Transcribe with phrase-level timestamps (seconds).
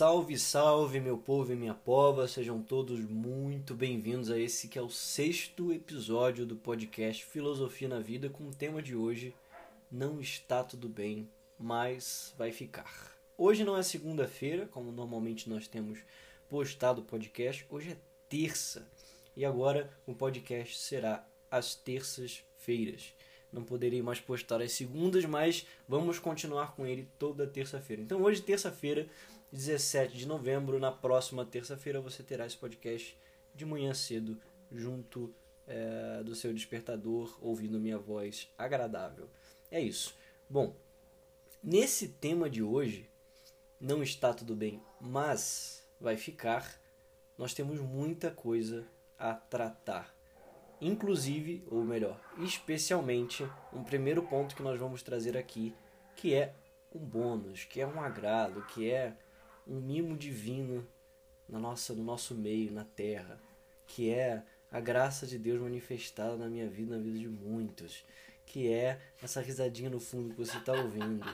[0.00, 4.82] Salve, salve, meu povo e minha pova, sejam todos muito bem-vindos a esse que é
[4.82, 9.34] o sexto episódio do podcast Filosofia na Vida, com o tema de hoje:
[9.92, 13.14] Não está tudo bem, mas vai ficar.
[13.36, 15.98] Hoje não é segunda-feira, como normalmente nós temos
[16.48, 17.96] postado o podcast, hoje é
[18.26, 18.90] terça
[19.36, 23.12] e agora o podcast será às terças-feiras.
[23.52, 28.00] Não poderei mais postar às segundas, mas vamos continuar com ele toda terça-feira.
[28.00, 29.06] Então hoje, terça-feira,
[29.52, 30.78] 17 de novembro.
[30.78, 33.16] Na próxima terça-feira você terá esse podcast
[33.54, 35.34] de manhã cedo, junto
[35.66, 39.28] é, do seu despertador, ouvindo minha voz agradável.
[39.70, 40.14] É isso.
[40.48, 40.74] Bom,
[41.62, 43.08] nesse tema de hoje,
[43.80, 46.80] não está tudo bem, mas vai ficar.
[47.38, 48.86] Nós temos muita coisa
[49.18, 50.14] a tratar.
[50.80, 55.74] Inclusive, ou melhor, especialmente, um primeiro ponto que nós vamos trazer aqui,
[56.16, 56.54] que é
[56.94, 59.14] um bônus, que é um agrado, que é
[59.70, 60.86] um mimo divino
[61.48, 63.40] na nossa, no nosso meio, na terra,
[63.86, 68.04] que é a graça de Deus manifestada na minha vida, na vida de muitos,
[68.44, 71.24] que é essa risadinha no fundo que você está ouvindo,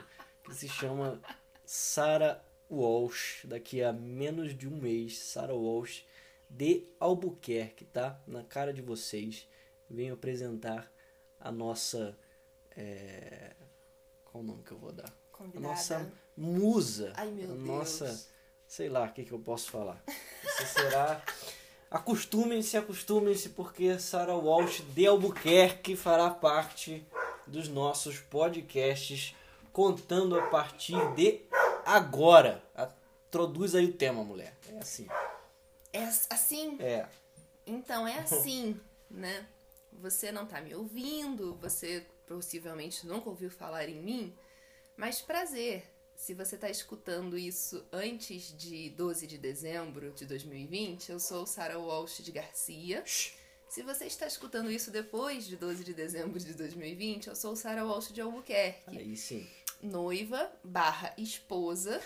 [0.44, 1.20] que se chama
[1.64, 6.04] Sarah Walsh, daqui a menos de um mês, Sarah Walsh
[6.48, 8.20] de Albuquerque, tá?
[8.26, 9.48] Na cara de vocês,
[9.88, 10.92] venho apresentar
[11.40, 12.16] a nossa.
[12.76, 13.54] É...
[14.24, 15.12] Qual o nome que eu vou dar?
[15.32, 15.66] Convidada.
[15.66, 17.12] A nossa musa.
[17.16, 17.66] Ai, meu a Deus.
[17.66, 18.26] nossa.
[18.66, 20.02] Sei lá o que, que eu posso falar.
[20.42, 21.22] Você será.
[21.90, 27.06] Acostumem-se, acostumem-se, porque Sarah Walsh de Albuquerque fará parte
[27.46, 29.34] dos nossos podcasts,
[29.72, 31.42] contando a partir de
[31.84, 32.62] agora.
[33.28, 34.56] Introduz aí o tema, mulher.
[34.68, 35.06] É assim.
[35.92, 36.76] É assim?
[36.80, 37.06] É.
[37.66, 39.46] Então é assim, né?
[39.92, 44.36] Você não tá me ouvindo, você possivelmente nunca ouviu falar em mim,
[44.96, 45.84] mas prazer.
[46.16, 51.78] Se você tá escutando isso antes de 12 de dezembro de 2020, eu sou Sarah
[51.78, 53.04] Walsh de Garcia.
[53.68, 57.84] Se você está escutando isso depois de 12 de dezembro de 2020, eu sou Sarah
[57.84, 58.98] Walsh de Albuquerque.
[58.98, 59.46] Aí sim.
[59.82, 62.00] Noiva barra esposa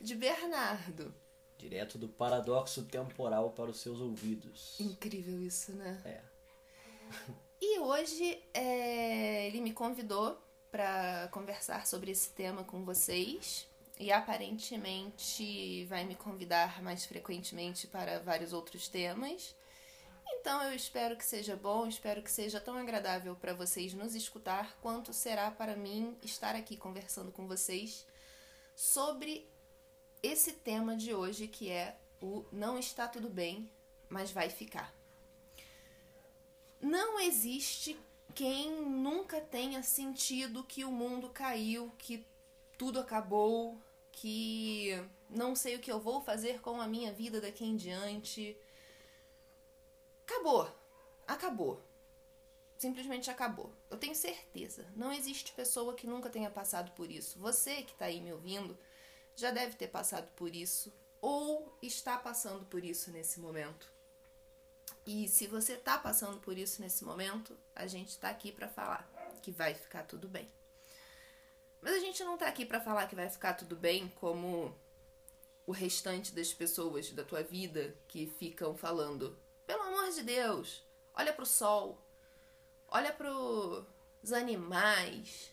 [0.00, 1.14] de Bernardo.
[1.58, 4.80] Direto do paradoxo temporal para os seus ouvidos.
[4.80, 6.00] Incrível isso, né?
[6.04, 6.22] É.
[7.60, 10.40] E hoje é, ele me convidou
[10.70, 13.66] para conversar sobre esse tema com vocês
[13.98, 19.54] e aparentemente vai me convidar mais frequentemente para vários outros temas.
[20.34, 24.78] Então eu espero que seja bom, espero que seja tão agradável para vocês nos escutar
[24.80, 28.06] quanto será para mim estar aqui conversando com vocês
[28.76, 29.48] sobre
[30.22, 33.70] esse tema de hoje que é o não está tudo bem,
[34.08, 34.94] mas vai ficar.
[36.80, 37.98] Não existe
[38.34, 42.26] quem nunca tenha sentido que o mundo caiu, que
[42.76, 43.80] tudo acabou,
[44.12, 44.92] que
[45.28, 48.56] não sei o que eu vou fazer com a minha vida daqui em diante.
[50.24, 50.70] Acabou.
[51.26, 51.82] Acabou.
[52.76, 53.72] Simplesmente acabou.
[53.90, 54.86] Eu tenho certeza.
[54.94, 57.38] Não existe pessoa que nunca tenha passado por isso.
[57.38, 58.78] Você que está aí me ouvindo
[59.34, 63.97] já deve ter passado por isso ou está passando por isso nesse momento.
[65.10, 69.10] E se você tá passando por isso nesse momento, a gente tá aqui para falar
[69.40, 70.46] que vai ficar tudo bem.
[71.80, 74.76] Mas a gente não tá aqui para falar que vai ficar tudo bem como
[75.66, 79.34] o restante das pessoas da tua vida que ficam falando:
[79.66, 81.98] "Pelo amor de Deus, olha pro sol.
[82.86, 85.50] Olha pros animais.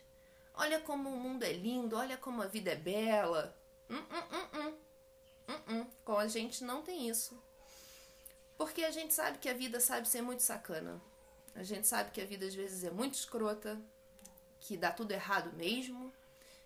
[0.53, 3.57] Olha como o mundo é lindo, olha como a vida é bela."
[3.89, 4.77] Hum, hum, hum, hum.
[5.47, 5.87] Hum, hum.
[6.03, 7.41] Com a gente não tem isso.
[8.57, 11.01] Porque a gente sabe que a vida sabe ser muito sacana.
[11.53, 13.79] A gente sabe que a vida às vezes é muito escrota,
[14.59, 16.13] que dá tudo errado mesmo,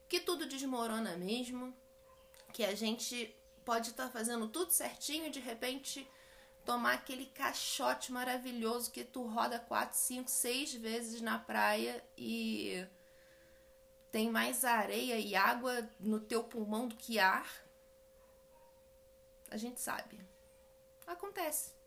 [0.07, 1.75] que tudo desmorona mesmo,
[2.53, 6.09] que a gente pode estar tá fazendo tudo certinho e de repente
[6.65, 12.85] tomar aquele caixote maravilhoso que tu roda quatro, cinco, seis vezes na praia e
[14.11, 17.47] tem mais areia e água no teu pulmão do que ar.
[19.51, 20.19] A gente sabe.
[21.05, 21.78] Acontece.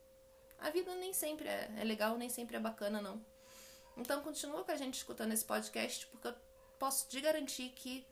[0.62, 3.20] A vida nem sempre é, é legal, nem sempre é bacana, não.
[3.97, 6.35] Então continua com a gente escutando esse podcast, porque eu
[6.79, 8.06] posso te garantir que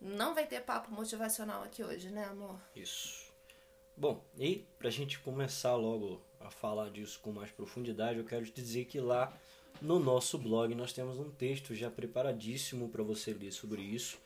[0.00, 2.60] não vai ter papo motivacional aqui hoje, né, amor?
[2.74, 3.32] Isso.
[3.96, 8.52] Bom, e pra gente começar logo a falar disso com mais profundidade, eu quero te
[8.52, 9.32] dizer que lá
[9.80, 14.18] no nosso blog nós temos um texto já preparadíssimo para você ler sobre isso,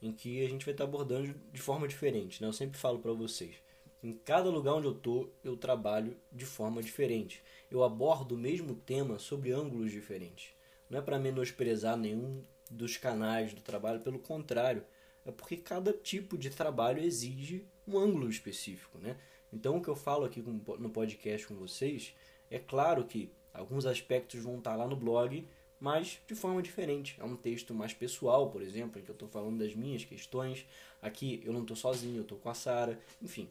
[0.00, 2.48] em que a gente vai estar abordando de forma diferente, né?
[2.48, 3.56] Eu sempre falo para vocês,
[4.04, 7.42] em cada lugar onde eu tô, eu trabalho de forma diferente.
[7.70, 10.54] Eu abordo o mesmo tema sobre ângulos diferentes.
[10.90, 14.84] Não é para menosprezar nenhum dos canais do trabalho, pelo contrário,
[15.24, 19.16] é porque cada tipo de trabalho exige um ângulo específico, né?
[19.50, 22.14] Então o que eu falo aqui no podcast com vocês,
[22.50, 25.48] é claro que alguns aspectos vão estar lá no blog,
[25.84, 27.14] mas de forma diferente.
[27.20, 30.64] É um texto mais pessoal, por exemplo, em que eu estou falando das minhas questões.
[31.02, 32.98] Aqui eu não estou sozinho, eu estou com a Sara.
[33.20, 33.50] Enfim,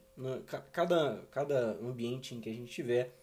[0.72, 3.14] cada, cada ambiente em que a gente estiver,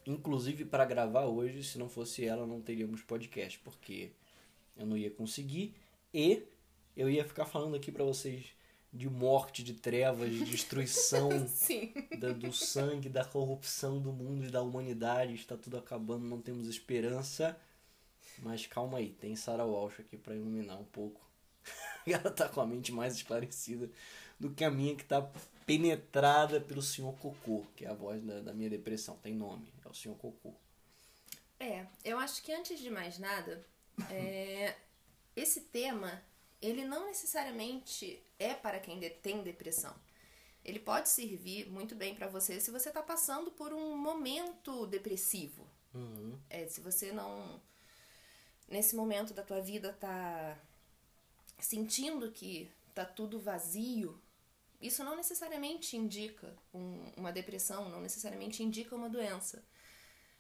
[0.05, 4.11] inclusive para gravar hoje, se não fosse ela, não teríamos podcast, porque
[4.77, 5.75] eu não ia conseguir
[6.13, 6.43] e
[6.95, 8.45] eu ia ficar falando aqui para vocês
[8.93, 11.29] de morte, de trevas, de destruição
[12.19, 15.33] da, do sangue, da corrupção do mundo e da humanidade.
[15.33, 17.57] Está tudo acabando, não temos esperança.
[18.39, 21.21] Mas calma aí, tem Sarah Walsh aqui para iluminar um pouco.
[22.05, 23.89] Ela tá com a mente mais esclarecida
[24.41, 25.21] do que a minha, que tá
[25.67, 29.15] penetrada pelo Senhor Cocô, que é a voz da, da minha depressão.
[29.17, 30.53] Tem nome, é o Senhor Cocô.
[31.59, 33.63] É, eu acho que antes de mais nada,
[34.09, 34.75] é,
[35.35, 36.23] esse tema
[36.59, 39.95] ele não necessariamente é para quem tem depressão.
[40.65, 45.67] Ele pode servir muito bem para você se você está passando por um momento depressivo.
[45.93, 46.39] Uhum.
[46.49, 47.61] É, se você não
[48.67, 50.57] nesse momento da tua vida tá
[51.59, 54.19] sentindo que tá tudo vazio,
[54.81, 59.63] isso não necessariamente indica um, uma depressão, não necessariamente indica uma doença.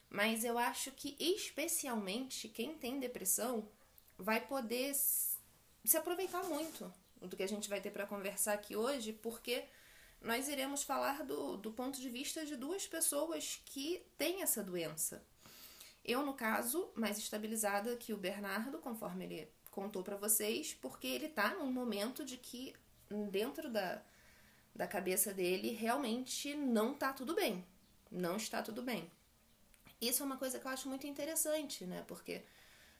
[0.09, 3.67] Mas eu acho que especialmente quem tem depressão
[4.17, 9.13] vai poder se aproveitar muito do que a gente vai ter para conversar aqui hoje,
[9.13, 9.63] porque
[10.21, 15.23] nós iremos falar do, do ponto de vista de duas pessoas que têm essa doença.
[16.03, 21.29] Eu, no caso, mais estabilizada que o Bernardo, conforme ele contou para vocês, porque ele
[21.29, 22.73] tá num momento de que
[23.29, 24.03] dentro da,
[24.75, 27.65] da cabeça dele realmente não tá tudo bem.
[28.11, 29.09] Não está tudo bem.
[29.99, 32.03] Isso é uma coisa que eu acho muito interessante, né?
[32.07, 32.43] Porque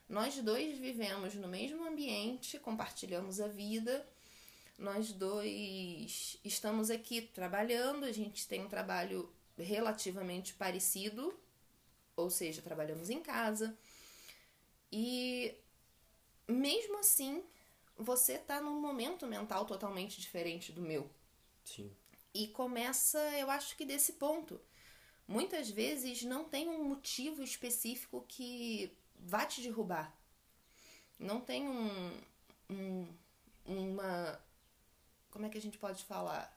[0.07, 4.05] nós dois vivemos no mesmo ambiente, compartilhamos a vida.
[4.77, 11.33] Nós dois estamos aqui trabalhando, a gente tem um trabalho relativamente parecido,
[12.15, 13.77] ou seja, trabalhamos em casa.
[14.91, 15.55] E
[16.47, 17.43] mesmo assim,
[17.97, 21.09] você está num momento mental totalmente diferente do meu.
[21.63, 21.91] Sim.
[22.34, 24.60] E começa, eu acho que desse ponto.
[25.27, 30.15] Muitas vezes não tem um motivo específico que vá te derrubar.
[31.18, 32.22] Não tem um,
[32.70, 33.08] um,
[33.65, 34.41] uma.
[35.30, 36.51] Como é que a gente pode falar?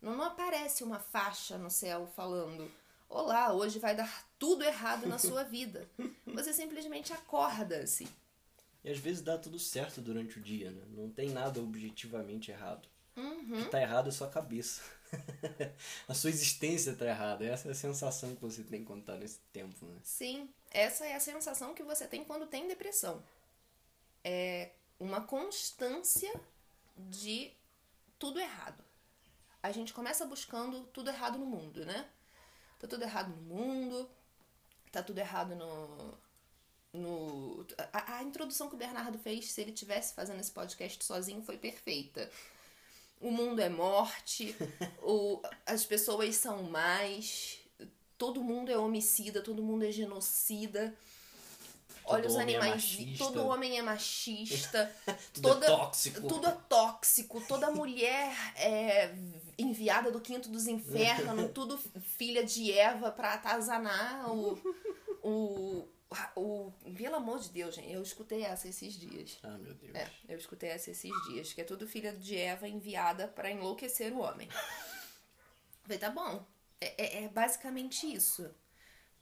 [0.00, 2.70] Não, não aparece uma faixa no céu falando:
[3.08, 5.90] Olá, hoje vai dar tudo errado na sua vida.
[6.26, 8.08] Você simplesmente acorda assim.
[8.82, 10.82] E às vezes dá tudo certo durante o dia, né?
[10.90, 12.88] Não tem nada objetivamente errado.
[13.16, 13.64] Uhum.
[13.64, 14.82] Que tá errado é sua cabeça.
[16.08, 17.44] a sua existência tá errada.
[17.44, 19.98] Essa é a sensação que você tem quando tá nesse tempo, né?
[20.02, 23.22] Sim, essa é a sensação que você tem quando tem depressão.
[24.22, 26.32] É uma constância
[26.96, 27.52] de
[28.18, 28.84] tudo errado.
[29.62, 32.08] A gente começa buscando tudo errado no mundo, né?
[32.78, 34.10] Tá tudo errado no mundo,
[34.90, 36.18] tá tudo errado no,
[36.92, 41.42] no a, a, introdução que o Bernardo fez, se ele tivesse fazendo esse podcast sozinho,
[41.42, 42.30] foi perfeita.
[43.20, 44.56] O mundo é morte,
[45.02, 47.58] o, as pessoas são mais,
[48.16, 50.94] todo mundo é homicida, todo mundo é genocida.
[52.04, 52.98] Olha os é animais.
[52.98, 54.90] É todo homem é machista.
[55.32, 56.28] tudo é toda, é tóxico.
[56.28, 57.40] Tudo é tóxico.
[57.42, 59.14] Toda mulher é
[59.56, 61.50] enviada do quinto dos infernos.
[61.54, 61.78] tudo
[62.16, 64.58] filha de Eva pra atazanar o,
[65.22, 65.88] o,
[66.34, 66.72] o.
[66.96, 67.90] Pelo amor de Deus, gente.
[67.90, 69.38] Eu escutei essa esses dias.
[69.42, 69.94] Ah, meu Deus.
[69.94, 71.52] É, eu escutei essa esses dias.
[71.52, 74.48] Que é tudo filha de Eva enviada para enlouquecer o homem.
[75.82, 76.44] Falei, tá bom.
[76.80, 78.52] É, é, é basicamente isso.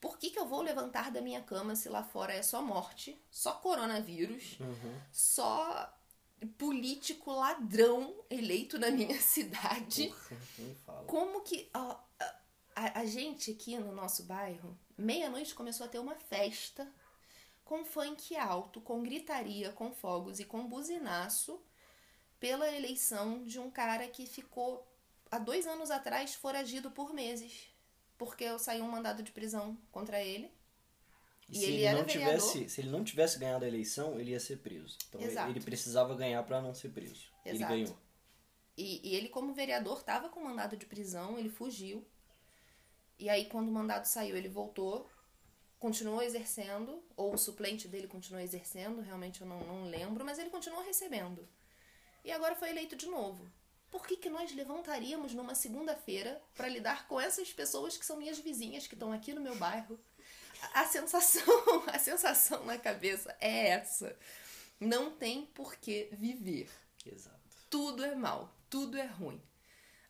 [0.01, 3.21] Por que, que eu vou levantar da minha cama se lá fora é só morte,
[3.31, 5.01] só coronavírus, uhum.
[5.11, 5.93] só
[6.57, 10.15] político ladrão eleito na minha cidade?
[10.87, 11.69] Porra, Como que.
[11.75, 11.97] Ó,
[12.77, 16.93] a, a gente aqui no nosso bairro, meia-noite começou a ter uma festa
[17.65, 21.63] com funk alto, com gritaria, com fogos e com buzinaço
[22.41, 24.87] pela eleição de um cara que ficou
[25.31, 27.71] há dois anos atrás foragido por meses
[28.19, 30.53] porque saiu um mandado de prisão contra ele.
[31.49, 34.33] E, e se ele, ele não tivesse, se ele não tivesse ganhado a eleição, ele
[34.33, 34.99] ia ser preso.
[35.09, 35.51] Então Exato.
[35.51, 37.33] ele precisava ganhar para não ser preso.
[37.45, 37.73] Exato.
[37.73, 37.99] Ele ganhou.
[38.77, 42.07] E, e ele, como vereador, estava com mandado de prisão, ele fugiu.
[43.19, 45.11] E aí, quando o mandado saiu, ele voltou,
[45.79, 50.51] continuou exercendo, ou o suplente dele continuou exercendo, realmente eu não, não lembro, mas ele
[50.51, 51.49] continuou recebendo.
[52.25, 53.51] E agora foi eleito de novo
[53.91, 58.39] por que, que nós levantaríamos numa segunda-feira para lidar com essas pessoas que são minhas
[58.39, 59.99] vizinhas, que estão aqui no meu bairro?
[60.75, 61.45] A sensação,
[61.89, 64.17] a sensação na cabeça é essa.
[64.79, 66.69] Não tem por que viver.
[67.05, 67.39] Exato.
[67.71, 69.41] Tudo é mal, tudo é ruim.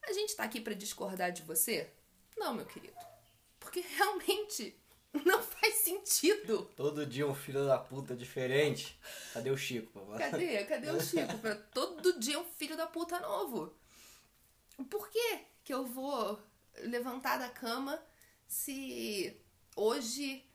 [0.02, 1.90] A gente tá aqui para discordar de você?
[2.38, 2.96] Não, meu querido.
[3.58, 4.74] Porque realmente
[5.24, 6.70] não faz sentido.
[6.76, 8.98] Todo dia um filho da puta diferente.
[9.32, 10.00] Cadê o Chico?
[10.16, 10.64] Cadê?
[10.64, 11.32] Cadê o Chico?
[11.72, 13.74] Todo dia um filho da puta novo.
[14.88, 16.40] Por que que eu vou
[16.82, 18.00] levantar da cama
[18.46, 19.36] se
[19.74, 20.47] hoje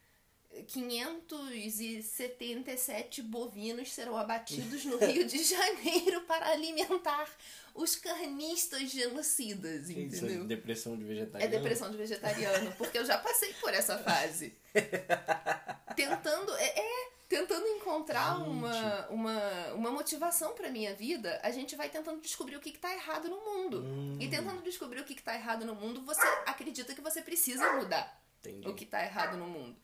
[0.67, 7.27] 577 bovinos serão abatidos no Rio de Janeiro para alimentar
[7.73, 10.07] os carnistas genocidas, entendeu?
[10.07, 11.53] Isso é depressão de vegetariano.
[11.53, 14.55] É depressão de vegetariano, porque eu já passei por essa fase.
[15.95, 21.89] tentando, é, é, tentando encontrar uma, uma, uma motivação para minha vida, a gente vai
[21.89, 23.83] tentando descobrir o que, está errado no mundo.
[23.83, 24.17] Hum.
[24.19, 28.23] E tentando descobrir o que, está errado no mundo, você acredita que você precisa mudar
[28.41, 28.67] Entendi.
[28.67, 29.75] o que está errado no mundo.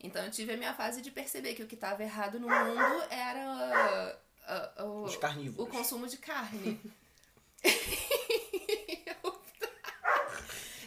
[0.00, 3.02] Então eu tive a minha fase de perceber que o que estava errado no mundo
[3.10, 4.16] era
[4.78, 5.66] uh, uh, o, Os carnívoros.
[5.66, 6.80] o consumo de carne.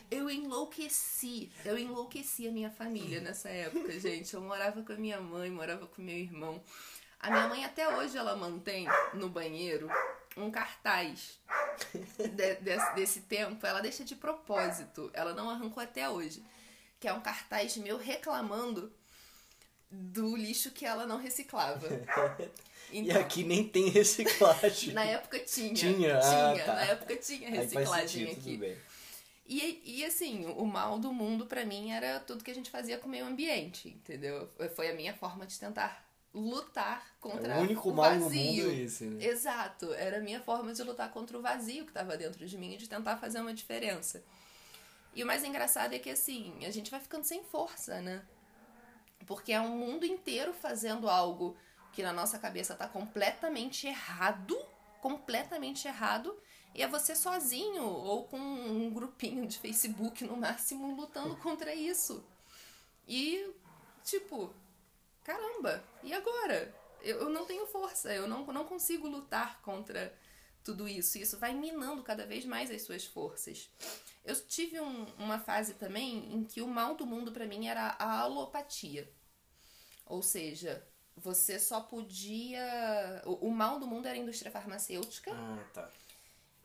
[0.10, 1.52] eu enlouqueci.
[1.66, 4.34] Eu enlouqueci a minha família nessa época, gente.
[4.34, 6.64] Eu morava com a minha mãe, morava com meu irmão.
[7.20, 9.90] A minha mãe até hoje ela mantém no banheiro
[10.36, 11.40] um cartaz
[12.18, 13.66] de, desse, desse tempo.
[13.66, 15.12] Ela deixa de propósito.
[15.14, 16.44] Ela não arrancou até hoje.
[17.00, 18.94] Que é um cartaz meu reclamando
[19.92, 21.88] do lixo que ela não reciclava.
[22.94, 24.92] Então, e aqui nem tem reciclagem.
[24.94, 25.74] na época tinha.
[25.74, 26.18] Tinha?
[26.18, 26.66] Ah, tinha.
[26.66, 26.74] Tá.
[26.74, 28.78] Na época tinha reciclagem sentido, aqui.
[29.48, 32.98] E, e assim, o mal do mundo para mim era tudo que a gente fazia
[32.98, 34.50] com o meio ambiente, entendeu?
[34.76, 38.76] Foi a minha forma de tentar lutar contra o único o mal no mundo é
[38.76, 39.26] esse, né?
[39.26, 42.74] Exato, era a minha forma de lutar contra o vazio que estava dentro de mim
[42.74, 44.24] e de tentar fazer uma diferença.
[45.14, 48.22] E o mais engraçado é que assim, a gente vai ficando sem força, né?
[49.26, 51.56] Porque é um mundo inteiro fazendo algo
[51.92, 54.58] que na nossa cabeça tá completamente errado,
[55.02, 56.38] completamente errado,
[56.74, 62.26] e é você sozinho ou com um grupinho de Facebook no máximo lutando contra isso.
[63.08, 63.54] E
[64.04, 64.54] tipo,
[65.24, 66.74] caramba, e agora?
[67.02, 70.16] Eu, eu não tenho força, eu não, não consigo lutar contra
[70.64, 71.18] tudo isso.
[71.18, 73.70] E isso vai minando cada vez mais as suas forças.
[74.24, 77.96] Eu tive um, uma fase também em que o mal do mundo para mim era
[77.98, 79.12] a alopatia.
[80.06, 83.22] Ou seja, você só podia.
[83.26, 85.32] O, o, mal do mundo era a indústria farmacêutica.
[85.34, 85.90] Ah, tá.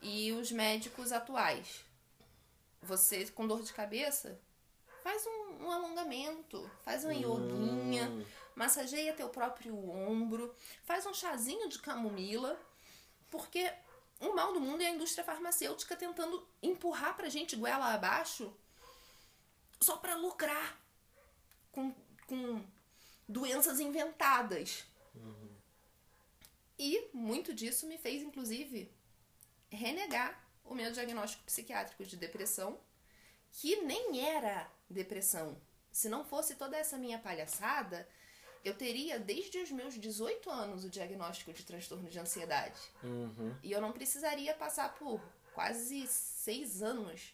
[0.02, 1.84] E os médicos atuais.
[2.82, 4.38] Você com dor de cabeça,
[5.02, 7.20] faz um, um alongamento, faz uma hum.
[7.20, 12.58] yoguinha, massageia teu próprio ombro, faz um chazinho de camomila,
[13.30, 13.72] porque
[14.20, 18.54] o mal do mundo é a indústria farmacêutica tentando empurrar pra gente goela abaixo
[19.80, 20.80] só para lucrar
[21.70, 21.94] com,
[22.26, 22.64] com
[23.28, 24.84] doenças inventadas.
[25.14, 25.56] Uhum.
[26.78, 28.90] E muito disso me fez, inclusive,
[29.68, 32.78] renegar o meu diagnóstico psiquiátrico de depressão,
[33.52, 35.60] que nem era depressão.
[35.92, 38.08] Se não fosse toda essa minha palhaçada,
[38.66, 42.80] Eu teria, desde os meus 18 anos, o diagnóstico de transtorno de ansiedade.
[43.00, 43.54] Uhum.
[43.62, 45.20] E eu não precisaria passar por
[45.54, 47.32] quase seis anos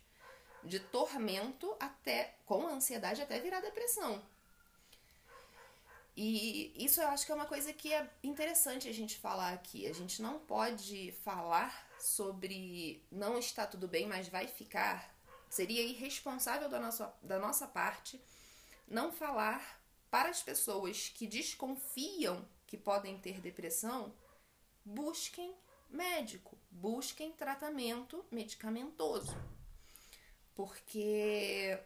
[0.62, 4.23] de tormento até com a ansiedade até virar depressão.
[6.15, 9.87] E isso eu acho que é uma coisa que é interessante a gente falar aqui.
[9.87, 15.17] A gente não pode falar sobre não está tudo bem, mas vai ficar.
[15.49, 18.21] Seria irresponsável da nossa, da nossa parte
[18.87, 19.82] não falar
[20.12, 24.14] para as pessoas que desconfiam que podem ter depressão,
[24.85, 25.57] busquem
[25.88, 29.35] médico, busquem tratamento medicamentoso.
[30.54, 31.83] Porque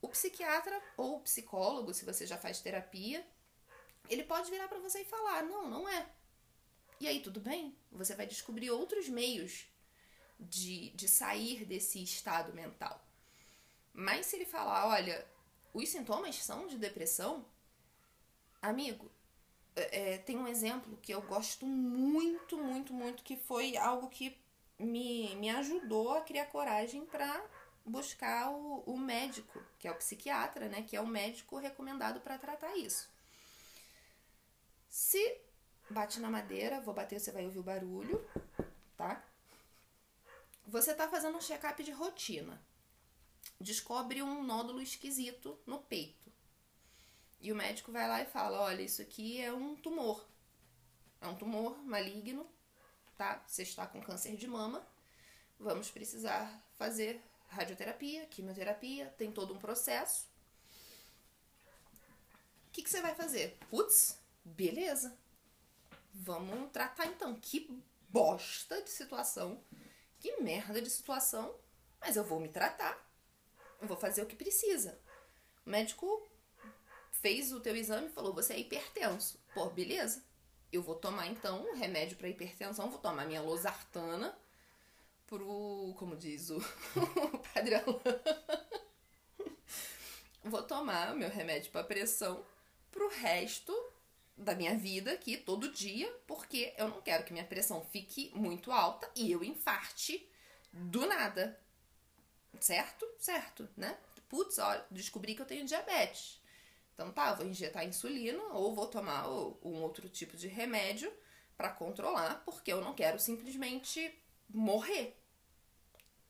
[0.00, 3.26] o psiquiatra ou o psicólogo, se você já faz terapia,
[4.08, 6.08] ele pode virar para você e falar: não, não é.
[7.00, 7.76] E aí, tudo bem?
[7.90, 9.66] Você vai descobrir outros meios
[10.38, 13.04] de, de sair desse estado mental.
[13.92, 15.26] Mas se ele falar: olha,
[15.76, 17.44] os sintomas são de depressão,
[18.62, 19.10] amigo,
[19.74, 24.36] é, é tem um exemplo que eu gosto muito, muito, muito, que foi algo que
[24.78, 27.44] me, me ajudou a criar coragem para
[27.84, 30.82] buscar o, o médico, que é o psiquiatra, né?
[30.82, 33.08] Que é o médico recomendado para tratar isso.
[34.88, 35.38] Se
[35.88, 38.24] bate na madeira, vou bater, você vai ouvir o barulho,
[38.96, 39.22] tá?
[40.66, 42.60] Você tá fazendo um check-up de rotina.
[43.60, 46.30] Descobre um nódulo esquisito no peito.
[47.40, 50.26] E o médico vai lá e fala: olha, isso aqui é um tumor.
[51.20, 52.46] É um tumor maligno,
[53.16, 53.42] tá?
[53.46, 54.86] Você está com câncer de mama.
[55.58, 60.26] Vamos precisar fazer radioterapia, quimioterapia, tem todo um processo.
[62.68, 63.58] O que, que você vai fazer?
[63.70, 65.16] Putz, beleza.
[66.12, 67.34] Vamos tratar então.
[67.40, 69.62] Que bosta de situação.
[70.18, 71.54] Que merda de situação.
[72.00, 73.05] Mas eu vou me tratar.
[73.80, 74.98] Eu vou fazer o que precisa.
[75.64, 76.26] O médico
[77.10, 79.38] fez o teu exame e falou: você é hipertenso.
[79.54, 80.24] Pô, beleza.
[80.72, 82.90] Eu vou tomar então um remédio para hipertensão.
[82.90, 84.36] Vou tomar minha losartana
[85.26, 85.94] pro.
[85.98, 88.00] Como diz o, o padre Alain.
[90.44, 92.44] Vou tomar meu remédio para pressão
[92.92, 93.74] pro resto
[94.36, 98.70] da minha vida aqui, todo dia, porque eu não quero que minha pressão fique muito
[98.70, 100.28] alta e eu infarte
[100.72, 101.58] do nada.
[102.60, 103.06] Certo?
[103.18, 103.98] Certo, né?
[104.28, 106.40] Putz, olha, descobri que eu tenho diabetes.
[106.94, 111.12] Então tá, vou injetar insulina ou vou tomar um outro tipo de remédio
[111.56, 115.16] para controlar, porque eu não quero simplesmente morrer.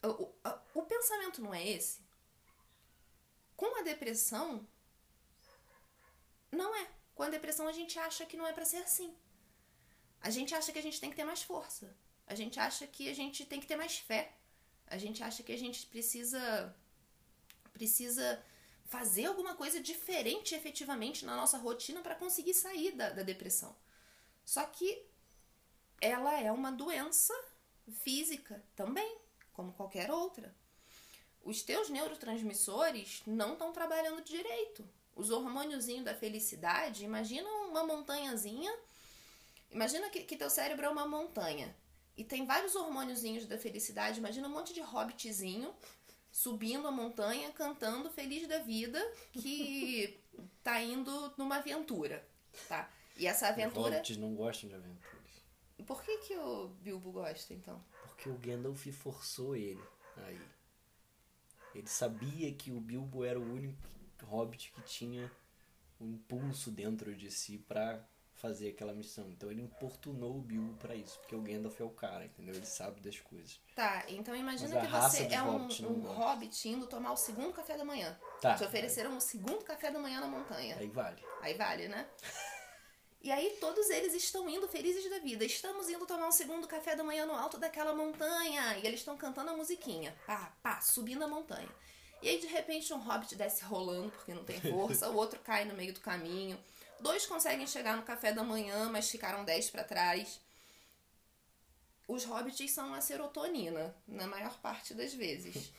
[0.03, 0.35] O, o,
[0.75, 2.01] o pensamento não é esse?
[3.57, 4.67] Com a depressão,
[6.51, 6.89] não é.
[7.15, 9.15] Com a depressão a gente acha que não é para ser assim.
[10.21, 11.95] A gente acha que a gente tem que ter mais força.
[12.27, 14.33] A gente acha que a gente tem que ter mais fé.
[14.87, 16.75] A gente acha que a gente precisa
[17.73, 18.43] precisa
[18.87, 23.75] fazer alguma coisa diferente efetivamente na nossa rotina para conseguir sair da, da depressão.
[24.45, 25.05] Só que
[26.01, 27.35] ela é uma doença
[28.03, 29.19] física também,
[29.53, 30.55] como qualquer outra.
[31.45, 34.89] Os teus neurotransmissores não estão trabalhando direito.
[35.15, 38.73] Os hormôniozinhos da felicidade, imagina uma montanhazinha.
[39.71, 41.75] Imagina que, que teu cérebro é uma montanha.
[42.17, 44.19] E tem vários hormôniozinhos da felicidade.
[44.19, 45.75] Imagina um monte de hobbitzinho
[46.31, 49.01] subindo a montanha, cantando feliz da vida,
[49.33, 50.19] que
[50.63, 52.27] tá indo numa aventura,
[52.69, 52.91] tá?
[53.17, 53.89] E essa aventura...
[53.89, 55.17] Os hobbits não gostam de aventuras.
[55.87, 57.83] Por que que o Bilbo gosta, então?
[58.03, 59.83] Porque o Gandalf forçou ele
[60.17, 60.41] aí.
[61.75, 63.77] Ele sabia que o Bilbo era o único
[64.25, 65.31] hobbit que tinha
[66.01, 68.03] um impulso dentro de si para
[68.37, 69.29] fazer aquela missão.
[69.31, 72.55] Então ele importunou o Bilbo para isso, porque o Gandalf é o cara, entendeu?
[72.55, 73.61] Ele sabe das coisas.
[73.75, 77.85] Tá, então imagina que você é um, um hobbit indo tomar o segundo café da
[77.85, 78.19] manhã.
[78.41, 78.55] Tá.
[78.55, 80.77] Te ofereceram o segundo café da manhã na montanha.
[80.79, 81.23] Aí vale.
[81.41, 82.07] Aí vale, né?
[83.23, 85.45] E aí todos eles estão indo felizes da vida.
[85.45, 88.79] Estamos indo tomar um segundo café da manhã no alto daquela montanha.
[88.79, 90.15] E eles estão cantando a musiquinha.
[90.27, 91.69] Pá, pá, subindo a montanha.
[92.23, 95.65] E aí de repente um hobbit desce rolando porque não tem força, o outro cai
[95.65, 96.59] no meio do caminho.
[97.01, 100.41] Dois conseguem chegar no café da manhã, mas ficaram dez para trás.
[102.09, 105.73] Os hobbits são a serotonina, na maior parte das vezes.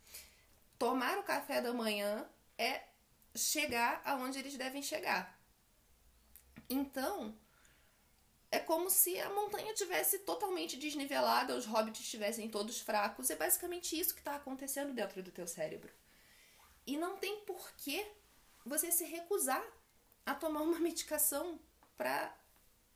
[0.78, 2.28] Tomar o café da manhã
[2.58, 2.82] é
[3.34, 5.38] chegar aonde eles devem chegar.
[6.68, 7.34] Então,
[8.50, 13.30] é como se a montanha tivesse totalmente desnivelada, os hobbits estivessem todos fracos.
[13.30, 15.92] É basicamente isso que está acontecendo dentro do teu cérebro.
[16.86, 18.06] E não tem porquê
[18.64, 19.64] você se recusar
[20.26, 21.58] a tomar uma medicação
[21.96, 22.36] para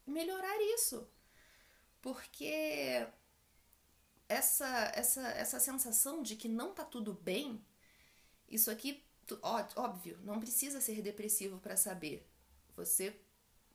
[0.06, 1.08] melhorar isso.
[2.02, 3.06] Porque
[4.28, 7.64] essa, essa, essa sensação de que não tá tudo bem,
[8.48, 9.04] isso aqui,
[9.76, 12.28] óbvio, não precisa ser depressivo para saber
[12.76, 13.18] Você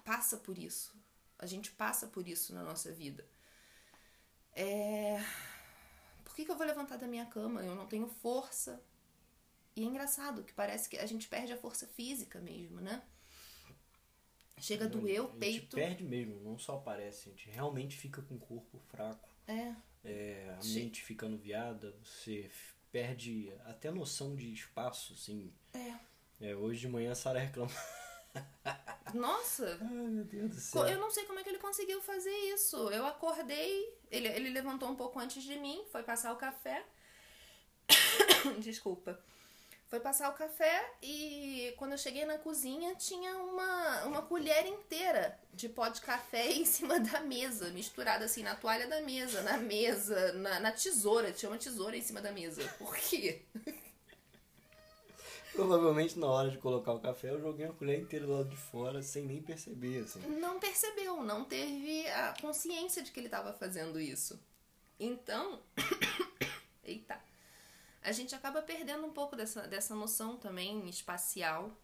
[0.03, 0.93] passa por isso.
[1.39, 3.27] A gente passa por isso na nossa vida.
[4.53, 5.17] É...
[6.23, 7.61] Por que, que eu vou levantar da minha cama?
[7.61, 8.81] Eu não tenho força.
[9.75, 13.03] E é engraçado que parece que a gente perde a força física mesmo, né?
[14.57, 15.77] Chega a doer o peito.
[15.77, 19.29] A gente perde mesmo, não só parece, a gente realmente fica com o corpo fraco.
[19.47, 19.73] É.
[20.03, 22.49] é a mente fica anuviada, você
[22.91, 25.53] perde até a noção de espaço, assim.
[25.73, 26.49] É.
[26.49, 27.71] é hoje de manhã a Sara reclama.
[29.13, 29.77] Nossa!
[29.81, 30.87] Ai, meu Deus do céu.
[30.87, 32.89] Eu não sei como é que ele conseguiu fazer isso.
[32.89, 36.85] Eu acordei, ele, ele levantou um pouco antes de mim, foi passar o café.
[38.59, 39.21] Desculpa.
[39.87, 45.39] Foi passar o café e quando eu cheguei na cozinha tinha uma, uma colher inteira
[45.53, 49.57] de pó de café em cima da mesa, misturada assim na toalha da mesa, na
[49.57, 51.31] mesa, na, na tesoura.
[51.31, 52.63] Tinha uma tesoura em cima da mesa.
[52.79, 53.43] Por quê?
[55.53, 58.57] Provavelmente na hora de colocar o café eu joguei a colher inteira do lado de
[58.57, 60.19] fora sem nem perceber, assim.
[60.39, 64.37] Não percebeu, não teve a consciência de que ele estava fazendo isso.
[64.99, 65.61] Então.
[66.83, 67.24] Eita
[68.05, 71.75] a gente acaba perdendo um pouco dessa, dessa noção também espacial.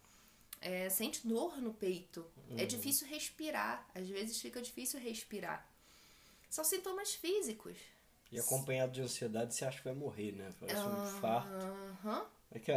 [0.61, 2.25] É, sente dor no peito.
[2.47, 2.59] É uhum.
[2.59, 3.89] É difícil respirar.
[3.95, 5.67] Às vezes fica difícil respirar.
[6.47, 7.75] São sintomas físicos.
[8.31, 10.53] E acompanhado de ansiedade, você acha que vai morrer, né?
[10.59, 11.17] Parece um uhum.
[11.17, 11.55] infarto.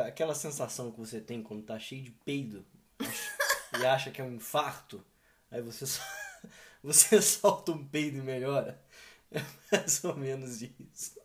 [0.07, 2.65] Aquela sensação que você tem quando tá cheio de peido
[3.79, 5.05] e acha que é um infarto,
[5.51, 6.03] aí você, só,
[6.83, 8.83] você solta um peido e melhora.
[9.31, 11.24] É mais ou menos isso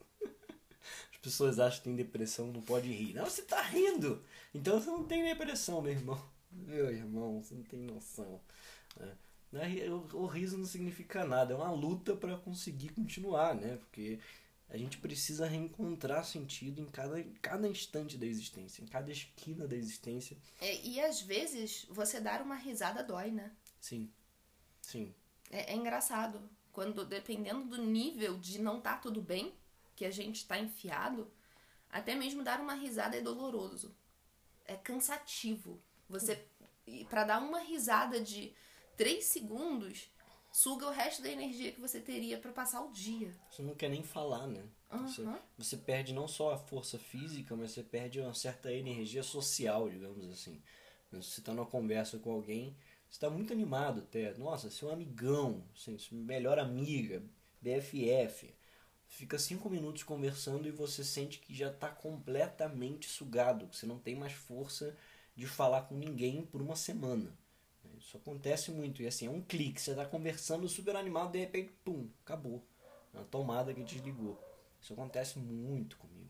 [1.19, 3.13] pessoas acham que tem depressão, não pode rir.
[3.13, 4.23] Não, você tá rindo!
[4.53, 6.21] Então você não tem depressão, meu irmão.
[6.51, 8.41] Meu irmão, você não tem noção.
[8.99, 9.11] É.
[9.51, 9.67] Né,
[10.13, 13.77] o, riso não significa nada, é uma luta para conseguir continuar, né?
[13.77, 14.19] Porque
[14.69, 19.75] a gente precisa reencontrar sentido em cada, cada instante da existência, em cada esquina da
[19.75, 20.37] existência.
[20.61, 23.51] É, e às vezes você dar uma risada dói, né?
[23.81, 24.11] Sim.
[24.81, 25.13] Sim.
[25.49, 26.39] É, é engraçado.
[26.71, 29.53] Quando, dependendo do nível de não tá tudo bem,
[29.99, 31.29] que a gente está enfiado,
[31.89, 33.93] até mesmo dar uma risada é doloroso.
[34.65, 35.77] É cansativo.
[36.07, 36.47] Você
[37.09, 38.53] para dar uma risada de
[38.95, 40.09] 3 segundos,
[40.53, 43.29] suga o resto da energia que você teria para passar o dia.
[43.51, 44.63] Você não quer nem falar, né?
[44.89, 45.05] Uhum.
[45.05, 45.23] Você,
[45.57, 50.29] você, perde não só a força física, mas você perde uma certa energia social, digamos
[50.29, 50.63] assim.
[51.11, 52.73] Você está numa conversa com alguém,
[53.09, 54.33] você está muito animado até.
[54.37, 57.21] Nossa, seu amigão, assim, melhor amiga,
[57.61, 58.57] BFF
[59.09, 63.99] fica cinco minutos conversando e você sente que já está completamente sugado, que você não
[63.99, 64.95] tem mais força
[65.35, 67.37] de falar com ninguém por uma semana.
[67.97, 69.01] Isso acontece muito.
[69.01, 72.63] E assim, é um clique, você está conversando super animado, de repente, pum, acabou.
[73.13, 74.41] É uma tomada que desligou.
[74.81, 76.29] Isso acontece muito comigo.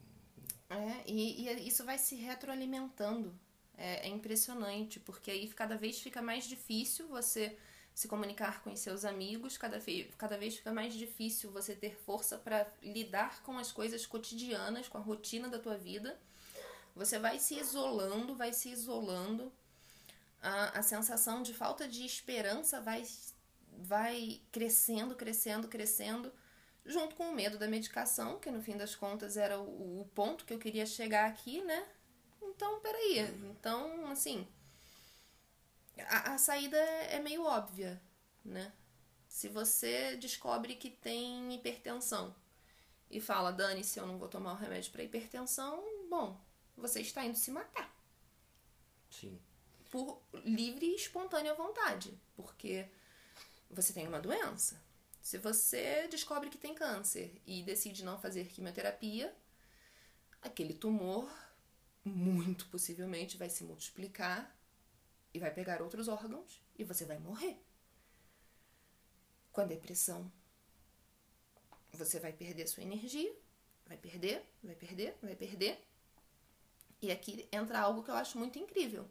[0.70, 3.38] É, e, e isso vai se retroalimentando.
[3.78, 7.58] É, é impressionante, porque aí cada vez fica mais difícil você
[8.00, 11.98] se comunicar com os seus amigos, cada vez, cada vez fica mais difícil você ter
[11.98, 16.18] força para lidar com as coisas cotidianas, com a rotina da tua vida.
[16.96, 19.52] Você vai se isolando, vai se isolando.
[20.42, 23.06] A, a sensação de falta de esperança vai,
[23.80, 26.32] vai crescendo, crescendo, crescendo,
[26.86, 30.46] junto com o medo da medicação, que no fim das contas era o, o ponto
[30.46, 31.86] que eu queria chegar aqui, né?
[32.42, 33.20] Então, peraí.
[33.44, 34.48] Então, assim,
[36.08, 38.02] a, a saída é meio óbvia,
[38.44, 38.72] né?
[39.28, 42.36] Se você descobre que tem hipertensão
[43.10, 46.40] e fala, Dani, se eu não vou tomar o remédio para hipertensão, bom,
[46.76, 47.94] você está indo se matar.
[49.10, 49.40] Sim.
[49.90, 52.88] Por livre e espontânea vontade, porque
[53.70, 54.82] você tem uma doença.
[55.22, 59.36] Se você descobre que tem câncer e decide não fazer quimioterapia,
[60.42, 61.30] aquele tumor
[62.04, 64.56] muito possivelmente vai se multiplicar
[65.34, 67.58] e vai pegar outros órgãos e você vai morrer.
[69.52, 70.32] Com a depressão,
[71.94, 73.34] você vai perder sua energia,
[73.86, 75.86] vai perder, vai perder, vai perder.
[77.02, 79.10] E aqui entra algo que eu acho muito incrível.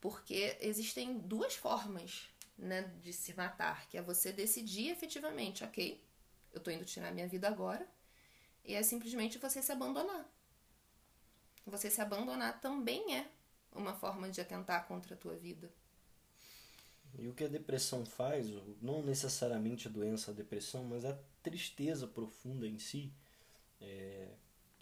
[0.00, 6.02] Porque existem duas formas né, de se matar, que é você decidir efetivamente, ok,
[6.52, 7.86] eu tô indo tirar minha vida agora,
[8.64, 10.26] e é simplesmente você se abandonar.
[11.66, 13.30] Você se abandonar também é
[13.76, 15.70] uma forma de atentar contra a tua vida.
[17.18, 18.48] E o que a depressão faz,
[18.82, 23.12] não necessariamente a doença a depressão, mas a tristeza profunda em si,
[23.80, 24.28] é,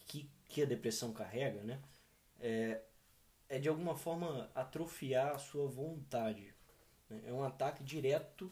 [0.07, 1.81] que, que a depressão carrega, né?
[2.41, 2.83] É,
[3.49, 6.53] é de alguma forma atrofiar a sua vontade.
[7.09, 7.23] Né?
[7.27, 8.51] É um ataque direto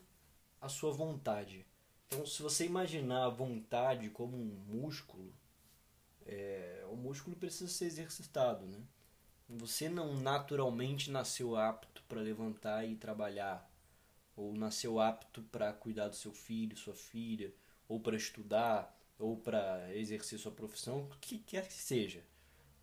[0.61, 1.67] à sua vontade.
[2.07, 5.33] Então, se você imaginar a vontade como um músculo,
[6.27, 8.81] é, o músculo precisa ser exercitado, né?
[9.55, 13.71] Você não naturalmente nasceu apto para levantar e trabalhar,
[14.35, 17.53] ou nasceu apto para cuidar do seu filho, sua filha,
[17.87, 22.25] ou para estudar, ou para exercer sua profissão, o que quer que seja.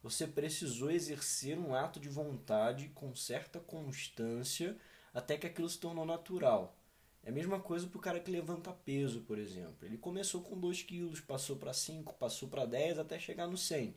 [0.04, 4.78] Você precisou exercer um ato de vontade com certa constância
[5.12, 6.78] até que aquilo se tornou natural.
[7.24, 9.88] É a mesma coisa para o cara que levanta peso, por exemplo.
[9.88, 13.96] Ele começou com 2 quilos, passou para 5, passou para 10 até chegar no 100.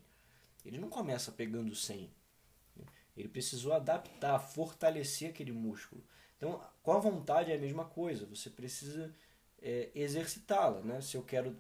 [0.65, 2.11] Ele não começa pegando 100.
[3.17, 6.03] Ele precisou adaptar, fortalecer aquele músculo.
[6.37, 8.27] Então, com a vontade é a mesma coisa.
[8.27, 9.15] Você precisa
[9.61, 10.81] é, exercitá-la.
[10.81, 11.01] Né?
[11.01, 11.57] Se eu quero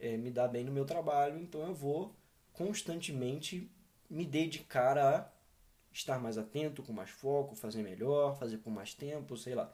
[0.00, 2.14] é, me dar bem no meu trabalho, então eu vou
[2.52, 3.70] constantemente
[4.08, 5.30] me dedicar a
[5.92, 9.70] estar mais atento, com mais foco, fazer melhor, fazer por mais tempo, sei lá.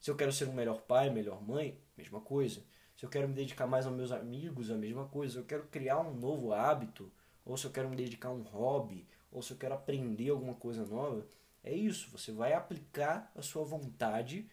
[0.00, 2.62] Se eu quero ser um melhor pai, melhor mãe, mesma coisa.
[2.96, 5.34] Se eu quero me dedicar mais aos meus amigos, a mesma coisa.
[5.34, 7.12] Se eu quero criar um novo hábito,
[7.44, 10.54] ou se eu quero me dedicar a um hobby, ou se eu quero aprender alguma
[10.54, 11.26] coisa nova,
[11.62, 12.10] é isso.
[12.10, 14.48] Você vai aplicar a sua vontade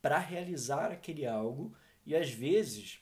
[0.00, 3.00] para realizar aquele algo e às vezes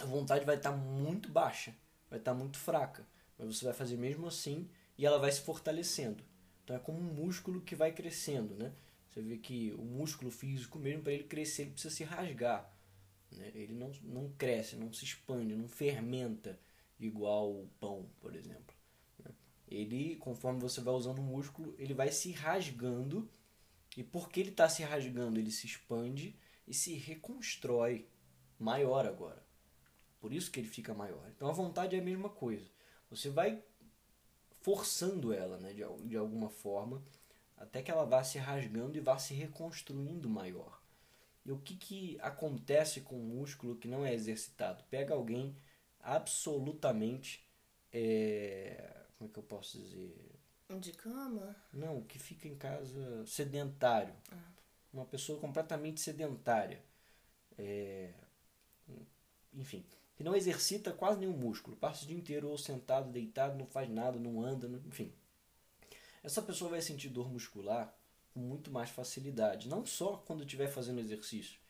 [0.00, 1.74] a vontade vai estar tá muito baixa,
[2.08, 3.06] vai estar tá muito fraca,
[3.38, 6.24] mas você vai fazer mesmo assim e ela vai se fortalecendo.
[6.64, 8.72] Então é como um músculo que vai crescendo, né?
[9.10, 12.72] Você vê que o músculo físico, mesmo para ele crescer, ele precisa se rasgar.
[13.30, 13.50] Né?
[13.54, 16.58] Ele não, não cresce, não se expande, não fermenta
[16.98, 18.71] igual o pão, por exemplo.
[19.72, 23.28] Ele, conforme você vai usando o músculo, ele vai se rasgando.
[23.96, 26.34] E porque ele está se rasgando, ele se expande
[26.66, 28.06] e se reconstrói
[28.58, 29.42] maior agora.
[30.20, 31.28] Por isso que ele fica maior.
[31.34, 32.70] Então a vontade é a mesma coisa.
[33.10, 33.62] Você vai
[34.60, 37.02] forçando ela, né, de, de alguma forma,
[37.56, 40.80] até que ela vá se rasgando e vá se reconstruindo maior.
[41.44, 44.84] E o que, que acontece com o músculo que não é exercitado?
[44.88, 45.56] Pega alguém
[46.00, 47.44] absolutamente.
[47.92, 50.14] É, como é que eu posso dizer?
[50.80, 51.54] De cama?
[51.72, 54.14] Não, que fica em casa sedentário.
[54.30, 54.36] Ah.
[54.92, 56.82] Uma pessoa completamente sedentária.
[57.58, 58.12] É,
[59.54, 59.84] enfim,
[60.16, 63.88] que não exercita quase nenhum músculo, passa o dia inteiro ou sentado, deitado, não faz
[63.88, 65.12] nada, não anda, não, enfim.
[66.22, 67.94] Essa pessoa vai sentir dor muscular
[68.32, 71.60] com muito mais facilidade, não só quando estiver fazendo exercício,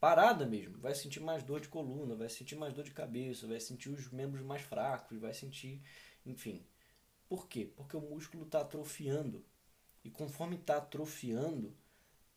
[0.00, 3.60] parada mesmo, vai sentir mais dor de coluna, vai sentir mais dor de cabeça, vai
[3.60, 5.80] sentir os membros mais fracos, vai sentir,
[6.26, 6.66] enfim.
[7.28, 7.70] Por quê?
[7.76, 9.44] Porque o músculo está atrofiando.
[10.02, 11.76] E conforme está atrofiando,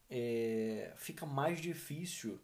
[0.10, 2.40] é, fica mais difícil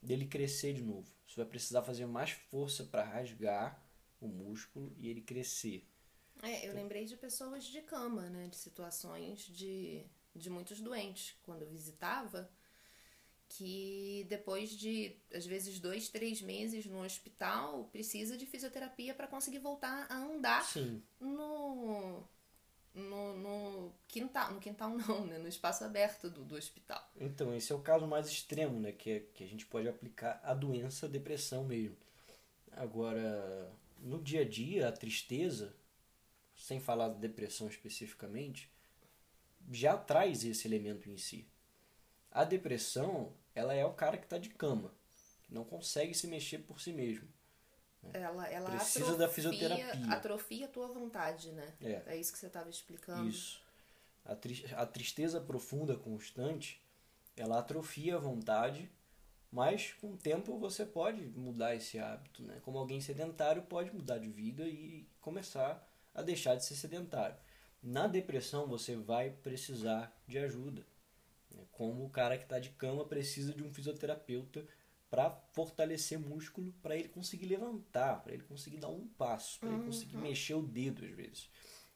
[0.00, 1.06] dele crescer de novo.
[1.26, 3.82] Você vai precisar fazer mais força para rasgar
[4.20, 5.86] o músculo e ele crescer.
[6.42, 8.48] É, eu lembrei de pessoas de cama, né?
[8.48, 11.36] De situações de, de muitos doentes.
[11.42, 12.50] Quando eu visitava,
[13.48, 19.58] que depois de, às vezes, dois, três meses no hospital, precisa de fisioterapia para conseguir
[19.58, 21.02] voltar a andar Sim.
[21.20, 22.24] no
[22.96, 25.38] no, no quintal, no quintal não, né?
[25.38, 27.06] no espaço aberto do, do hospital.
[27.20, 28.90] Então, esse é o caso mais extremo, né?
[28.92, 31.96] Que, é, que a gente pode aplicar a doença a depressão mesmo.
[32.72, 35.74] Agora, no dia a dia, a tristeza,
[36.56, 38.70] sem falar da depressão especificamente,
[39.70, 41.46] já traz esse elemento em si.
[42.36, 44.92] A depressão, ela é o cara que está de cama,
[45.42, 47.26] que não consegue se mexer por si mesmo.
[48.12, 50.12] Ela, ela Precisa atrofia, da fisioterapia.
[50.12, 51.72] Atrofia a tua vontade, né?
[51.80, 52.02] É.
[52.08, 53.26] É isso que você estava explicando.
[53.26, 53.58] Isso.
[54.22, 56.78] A, tri a tristeza profunda, constante,
[57.34, 58.90] ela atrofia a vontade,
[59.50, 62.60] mas com o tempo você pode mudar esse hábito, né?
[62.62, 65.82] Como alguém sedentário pode mudar de vida e começar
[66.14, 67.38] a deixar de ser sedentário.
[67.82, 70.84] Na depressão você vai precisar de ajuda.
[71.76, 74.66] Como o cara que está de cama precisa de um fisioterapeuta
[75.10, 79.84] para fortalecer músculo, para ele conseguir levantar, para ele conseguir dar um passo, para ele
[79.84, 80.22] conseguir uhum.
[80.22, 81.50] mexer o dedo às vezes,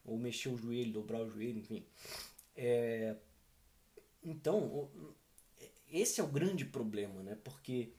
[0.05, 1.83] ou mexer o joelho, dobrar o joelho, enfim.
[2.55, 3.15] É...
[4.23, 4.87] Então,
[5.89, 7.35] esse é o grande problema, né?
[7.43, 7.91] Porque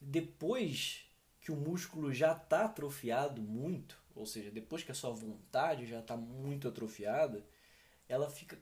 [0.00, 1.04] depois
[1.42, 6.00] que o músculo já está atrofiado muito, ou seja, depois que a sua vontade já
[6.00, 7.44] está muito atrofiada,
[8.08, 8.58] ela fica,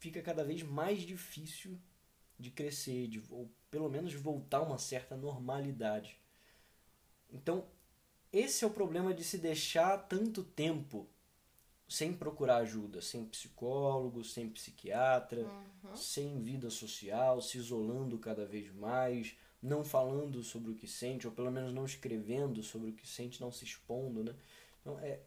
[0.00, 1.80] fica cada vez mais difícil
[2.38, 6.18] de crescer, de, ou pelo menos voltar a uma certa normalidade.
[7.30, 7.64] Então,
[8.32, 11.08] esse é o problema de se deixar tanto tempo
[11.88, 15.94] sem procurar ajuda, sem psicólogo, sem psiquiatra, uhum.
[15.94, 21.32] sem vida social, se isolando cada vez mais, não falando sobre o que sente, ou
[21.32, 24.34] pelo menos não escrevendo sobre o que sente, não se expondo, né?
[24.80, 25.20] Então, é,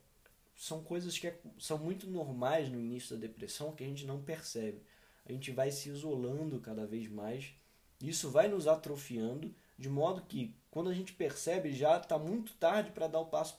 [0.56, 4.22] são coisas que é, são muito normais no início da depressão que a gente não
[4.22, 4.82] percebe
[5.26, 7.54] a gente vai se isolando cada vez mais.
[8.02, 12.92] Isso vai nos atrofiando, de modo que quando a gente percebe já está muito tarde
[12.92, 13.58] para dar o passo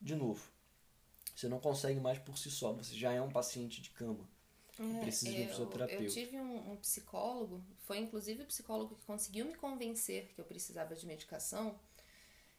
[0.00, 0.42] de novo.
[1.34, 4.28] Você não consegue mais por si só, você já é um paciente de cama.
[4.78, 6.04] É, precisa de um fisioterapeuta.
[6.04, 10.44] Eu tive um, um, psicólogo, foi inclusive o psicólogo que conseguiu me convencer que eu
[10.44, 11.78] precisava de medicação.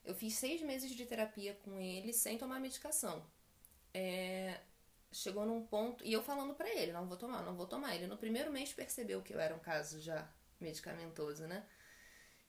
[0.03, 3.23] Eu fiz seis meses de terapia com ele sem tomar medicação.
[3.93, 4.59] É,
[5.11, 6.03] chegou num ponto.
[6.03, 7.95] E eu falando para ele: não vou tomar, não vou tomar.
[7.95, 10.27] Ele no primeiro mês percebeu que eu era um caso já
[10.59, 11.65] medicamentoso, né?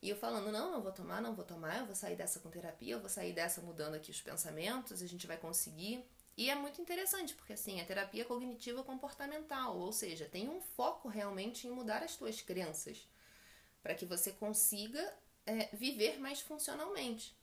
[0.01, 2.51] E eu falando: não, não vou tomar, não vou tomar, eu vou sair dessa com
[2.51, 6.05] terapia, eu vou sair dessa mudando aqui os pensamentos, a gente vai conseguir.
[6.37, 11.09] E é muito interessante, porque assim, a terapia cognitiva comportamental, ou seja, tem um foco
[11.09, 13.09] realmente em mudar as tuas crenças,
[13.83, 15.03] para que você consiga
[15.45, 17.37] é, viver mais funcionalmente.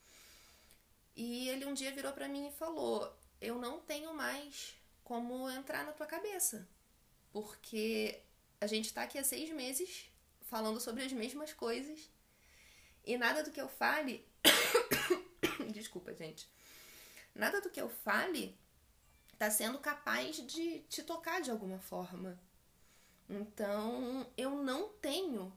[1.14, 4.76] E ele um dia virou para mim e falou: Eu não tenho mais
[5.06, 6.68] como entrar na tua cabeça,
[7.32, 8.22] porque
[8.60, 10.10] a gente tá aqui há seis meses
[10.42, 12.10] falando sobre as mesmas coisas
[13.06, 14.26] e nada do que eu fale.
[15.72, 16.50] Desculpa, gente.
[17.36, 18.58] Nada do que eu fale
[19.38, 22.40] tá sendo capaz de te tocar de alguma forma.
[23.30, 25.54] Então, eu não tenho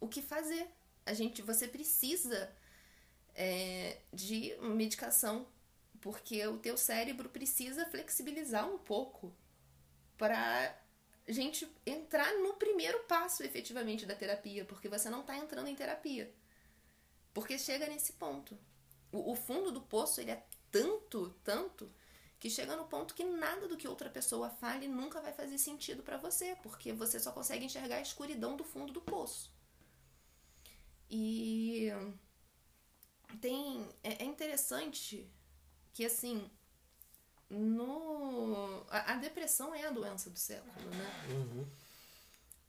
[0.00, 0.66] o que fazer.
[1.04, 2.50] A gente, você precisa
[3.34, 5.46] é, de medicação,
[6.02, 9.32] porque o teu cérebro precisa flexibilizar um pouco
[10.18, 10.76] para
[11.28, 16.34] gente entrar no primeiro passo efetivamente da terapia, porque você não está entrando em terapia.
[17.32, 18.58] Porque chega nesse ponto.
[19.12, 21.90] O, o fundo do poço ele é tanto, tanto
[22.40, 26.02] que chega no ponto que nada do que outra pessoa fale nunca vai fazer sentido
[26.02, 29.52] para você, porque você só consegue enxergar a escuridão do fundo do poço.
[31.08, 31.90] E
[33.40, 35.30] tem é, é interessante
[35.92, 36.50] que assim
[37.50, 41.26] no a, a, depressão é a doença do século, né?
[41.30, 41.66] Uhum.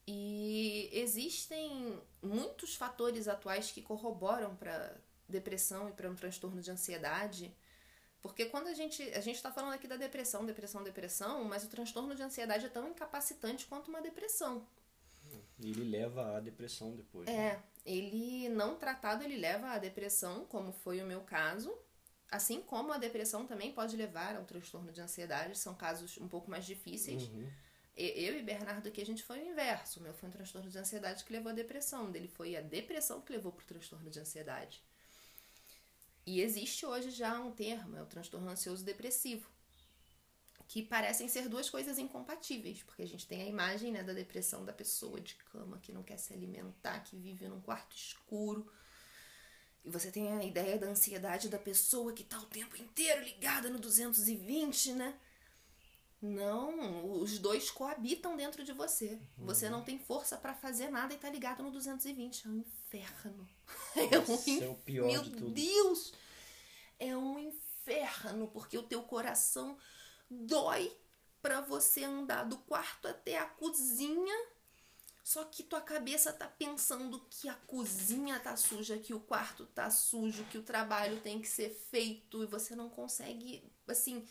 [0.06, 4.98] E existem muitos fatores atuais que corroboram para
[5.30, 7.56] depressão e para um transtorno de ansiedade
[8.24, 9.04] porque quando a gente.
[9.14, 12.70] A gente está falando aqui da depressão, depressão, depressão, mas o transtorno de ansiedade é
[12.70, 14.66] tão incapacitante quanto uma depressão.
[15.62, 17.28] Ele leva à depressão depois.
[17.28, 17.64] É, né?
[17.86, 21.78] ele não tratado, ele leva à depressão, como foi o meu caso.
[22.34, 26.50] Assim como a depressão também pode levar ao transtorno de ansiedade, são casos um pouco
[26.50, 27.28] mais difíceis.
[27.28, 27.48] Uhum.
[27.96, 30.00] Eu e Bernardo aqui, a gente foi o inverso.
[30.00, 32.10] O meu foi um transtorno de ansiedade que levou à depressão.
[32.10, 34.82] Dele foi a depressão que levou para o transtorno de ansiedade.
[36.26, 39.48] E existe hoje já um termo, é o transtorno ansioso depressivo,
[40.68, 44.66] que parecem ser duas coisas incompatíveis, porque a gente tem a imagem né, da depressão
[44.66, 48.68] da pessoa de cama que não quer se alimentar, que vive num quarto escuro.
[49.84, 53.70] E você tem a ideia da ansiedade da pessoa que está o tempo inteiro ligada
[53.70, 55.20] no 220, né?
[56.22, 59.20] Não, os dois coabitam dentro de você.
[59.38, 59.46] Uhum.
[59.46, 62.48] Você não tem força para fazer nada e tá ligado no 220.
[62.48, 63.50] É um inferno.
[63.96, 64.64] É um inferno.
[64.64, 65.52] É o pior Meu de tudo.
[65.52, 66.14] Deus!
[66.98, 69.78] É um inferno, porque o teu coração
[70.30, 70.96] dói
[71.42, 74.34] para você andar do quarto até a cozinha.
[75.24, 79.90] Só que tua cabeça tá pensando que a cozinha tá suja, que o quarto tá
[79.90, 84.28] sujo, que o trabalho tem que ser feito e você não consegue, assim,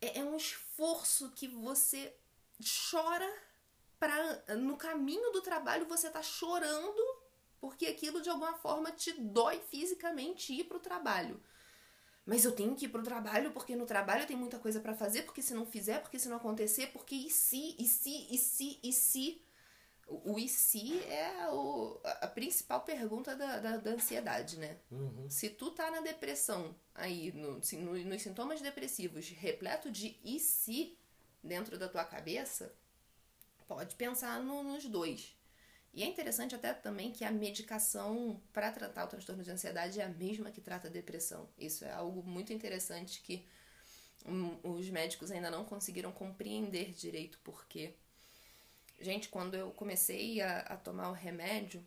[0.00, 2.16] é, é um esforço que você
[2.90, 3.30] chora
[3.98, 7.00] para no caminho do trabalho você tá chorando
[7.60, 11.40] porque aquilo de alguma forma te dói fisicamente ir pro trabalho.
[12.26, 15.22] Mas eu tenho que ir pro trabalho porque no trabalho tem muita coisa para fazer,
[15.22, 18.80] porque se não fizer, porque se não acontecer, porque e se, e se, e se,
[18.82, 19.42] e se.
[20.24, 24.76] O, e se é o, a principal pergunta da, da, da ansiedade, né?
[24.90, 25.28] Uhum.
[25.30, 30.98] Se tu tá na depressão, aí, no, no, nos sintomas depressivos, repleto de e se
[31.42, 32.74] dentro da tua cabeça,
[33.66, 35.36] pode pensar no, nos dois.
[35.94, 40.04] E é interessante até também que a medicação para tratar o transtorno de ansiedade é
[40.04, 41.48] a mesma que trata a depressão.
[41.58, 43.46] Isso é algo muito interessante que
[44.24, 47.94] um, os médicos ainda não conseguiram compreender direito porque
[49.02, 51.84] Gente, quando eu comecei a, a tomar o remédio,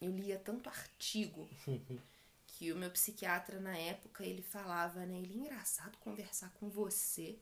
[0.00, 1.50] eu lia tanto artigo
[2.46, 5.18] que o meu psiquiatra na época ele falava, né?
[5.18, 7.36] Ele é engraçado conversar com você,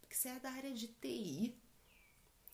[0.00, 1.56] porque você é da área de TI.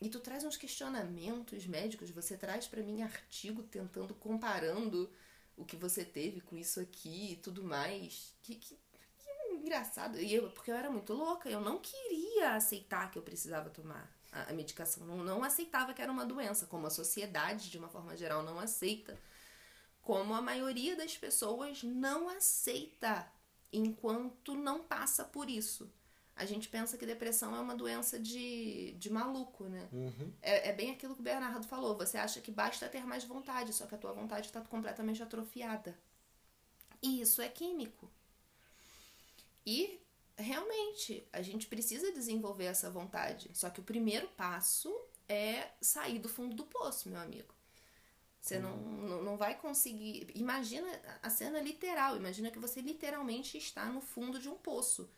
[0.00, 5.10] E tu traz uns questionamentos médicos, você traz para mim artigo tentando comparando
[5.56, 8.34] o que você teve com isso aqui e tudo mais.
[8.42, 8.78] Que, que,
[9.18, 10.20] que engraçado.
[10.20, 14.15] E eu, porque eu era muito louca, eu não queria aceitar que eu precisava tomar
[14.48, 15.06] a, medicação.
[15.06, 18.58] Não, não aceitava que era uma doença, como a sociedade, de uma forma geral, não
[18.58, 19.18] aceita.
[20.02, 23.30] Como a maioria das pessoas não aceita
[23.72, 25.90] enquanto não passa por isso.
[26.36, 29.88] A gente pensa que depressão é uma doença de, de maluco, né?
[29.90, 30.32] Uhum.
[30.42, 31.96] É, é bem aquilo que o Bernardo falou.
[31.96, 35.98] Você acha que basta ter mais vontade, só que a tua vontade está completamente atrofiada.
[37.02, 38.10] E isso é químico.
[39.64, 39.98] E
[40.36, 43.50] realmente, a gente precisa desenvolver essa vontade.
[43.54, 44.94] Só que o primeiro passo
[45.28, 47.54] é sair do fundo do poço, meu amigo.
[48.40, 50.30] Você não, não, vai conseguir.
[50.36, 50.88] Imagina
[51.20, 52.16] a cena literal.
[52.16, 55.10] Imagina que você literalmente está no fundo de um poço.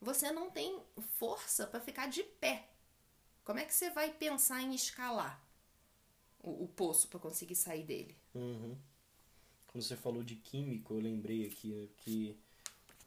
[0.00, 0.80] Você não tem
[1.18, 2.70] força para ficar de pé.
[3.44, 5.44] Como é que você vai pensar em escalar
[6.40, 8.16] o, o poço para conseguir sair dele?
[8.34, 8.78] Uhum.
[9.66, 12.40] Quando você falou de químico, eu lembrei aqui que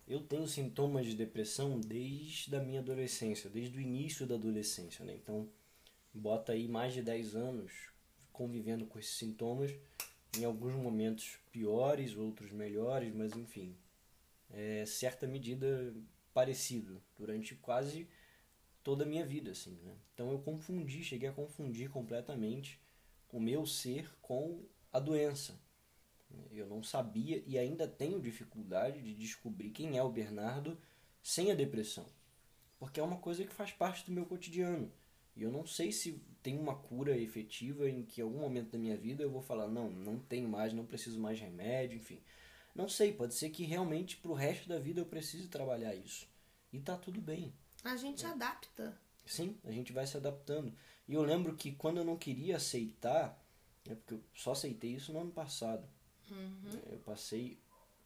[0.07, 5.15] eu tenho sintomas de depressão desde a minha adolescência, desde o início da adolescência, né?
[5.15, 5.49] Então,
[6.13, 7.71] bota aí mais de 10 anos
[8.31, 9.73] convivendo com esses sintomas,
[10.37, 13.75] em alguns momentos piores, outros melhores, mas enfim,
[14.51, 15.95] é certa medida
[16.33, 18.07] parecido durante quase
[18.83, 19.95] toda a minha vida, assim, né?
[20.13, 22.79] Então eu confundi, cheguei a confundir completamente
[23.31, 25.59] o meu ser com a doença.
[26.51, 30.77] Eu não sabia e ainda tenho dificuldade de descobrir quem é o Bernardo
[31.21, 32.05] sem a depressão,
[32.77, 34.91] porque é uma coisa que faz parte do meu cotidiano.
[35.35, 38.77] E eu não sei se tem uma cura efetiva em que em algum momento da
[38.77, 42.21] minha vida eu vou falar, não, não tenho mais, não preciso mais remédio, enfim.
[42.73, 46.27] Não sei, pode ser que realmente pro resto da vida eu precise trabalhar isso.
[46.71, 47.53] E tá tudo bem.
[47.83, 48.29] A gente é.
[48.29, 48.97] adapta.
[49.25, 50.73] Sim, a gente vai se adaptando.
[51.07, 53.41] E eu lembro que quando eu não queria aceitar,
[53.87, 55.87] é porque eu só aceitei isso no ano passado.
[56.31, 56.81] Uhum.
[56.91, 57.57] Eu passei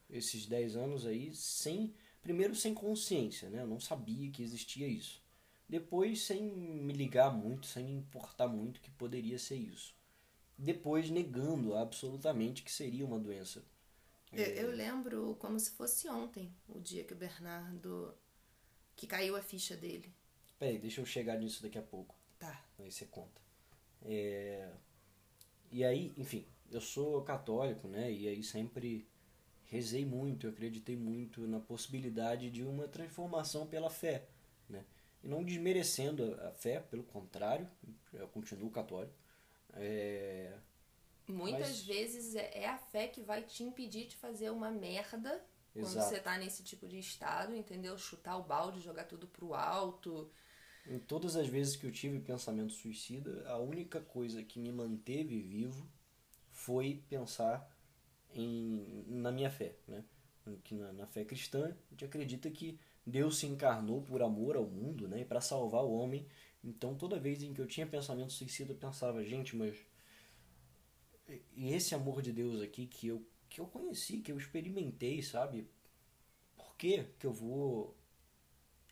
[0.09, 1.93] esses 10 anos aí sem.
[2.21, 3.61] Primeiro sem consciência, né?
[3.61, 5.23] Eu não sabia que existia isso.
[5.67, 9.95] Depois, sem me ligar muito, sem me importar muito que poderia ser isso.
[10.57, 13.63] Depois, negando absolutamente que seria uma doença.
[14.33, 18.13] Eu, eu lembro como se fosse ontem, o dia que o Bernardo.
[18.95, 20.13] que caiu a ficha dele.
[20.57, 22.15] Peraí, deixa eu chegar nisso daqui a pouco.
[22.37, 22.65] Tá.
[22.79, 23.41] Aí você conta.
[24.01, 24.69] É...
[25.71, 28.11] E aí, enfim, eu sou católico, né?
[28.11, 29.07] E aí sempre
[29.65, 34.27] rezei muito, acreditei muito na possibilidade de uma transformação pela fé,
[34.67, 34.83] né?
[35.23, 37.69] E não desmerecendo a fé, pelo contrário,
[38.13, 39.13] eu continuo católico.
[39.73, 40.57] É...
[41.27, 41.83] Muitas Mas...
[41.83, 45.29] vezes é, é a fé que vai te impedir de fazer uma merda
[45.75, 45.93] Exato.
[45.93, 47.97] quando você tá nesse tipo de estado, entendeu?
[47.97, 50.31] Chutar o balde, jogar tudo pro alto.
[50.87, 55.39] Em todas as vezes que eu tive pensamento suicida, a única coisa que me manteve
[55.39, 55.87] vivo
[56.59, 57.67] foi pensar
[58.33, 60.03] em, na minha fé, né?
[60.63, 64.65] Que na, na fé cristã, a gente acredita que Deus se encarnou por amor ao
[64.65, 66.25] mundo, né, para salvar o homem.
[66.63, 69.77] Então, toda vez em que eu tinha pensamento suicida, eu pensava, gente, mas
[71.55, 75.67] e esse amor de Deus aqui que eu que eu conheci, que eu experimentei, sabe?
[76.55, 77.95] Por que que eu vou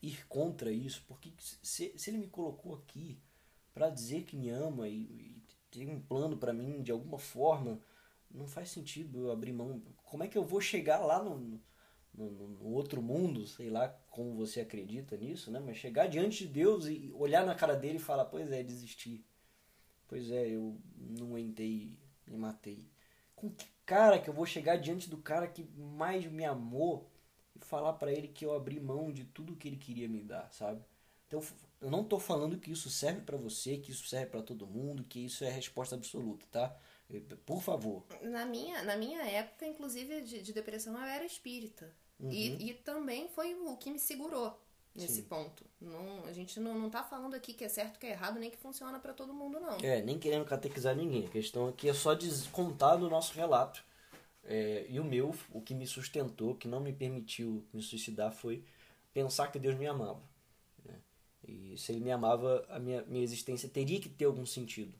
[0.02, 1.04] ir contra isso?
[1.08, 3.20] Porque se, se ele me colocou aqui
[3.74, 5.37] para dizer que me ama e, e
[5.72, 7.80] tem um plano para mim de alguma forma,
[8.32, 9.82] não faz sentido eu abrir mão.
[10.04, 11.62] Como é que eu vou chegar lá no,
[12.14, 15.60] no, no, outro mundo, sei lá como você acredita nisso, né?
[15.60, 19.26] Mas chegar diante de Deus e olhar na cara dele e falar, pois é, desisti.
[20.08, 22.90] Pois é, eu não aguentei, me matei.
[23.36, 27.10] Com que cara que eu vou chegar diante do cara que mais me amou
[27.56, 30.52] e falar para ele que eu abri mão de tudo que ele queria me dar,
[30.52, 30.82] sabe?
[31.28, 31.42] Então,
[31.82, 35.04] eu não tô falando que isso serve para você, que isso serve para todo mundo,
[35.04, 36.76] que isso é a resposta absoluta, tá?
[37.46, 38.04] Por favor.
[38.22, 41.94] Na minha, na minha época, inclusive, de, de depressão, eu era espírita.
[42.20, 42.32] Uhum.
[42.32, 44.60] E, e também foi o que me segurou
[44.96, 45.24] nesse Sim.
[45.24, 45.64] ponto.
[45.80, 48.50] Não, a gente não, não tá falando aqui que é certo, que é errado, nem
[48.50, 49.78] que funciona para todo mundo, não.
[49.78, 51.28] É, nem querendo catequizar ninguém.
[51.28, 53.86] A questão aqui é só descontar do nosso relato.
[54.44, 58.64] É, e o meu, o que me sustentou, que não me permitiu me suicidar, foi
[59.14, 60.22] pensar que Deus me amava.
[61.48, 64.94] E se Ele me amava, a minha, minha existência teria que ter algum sentido.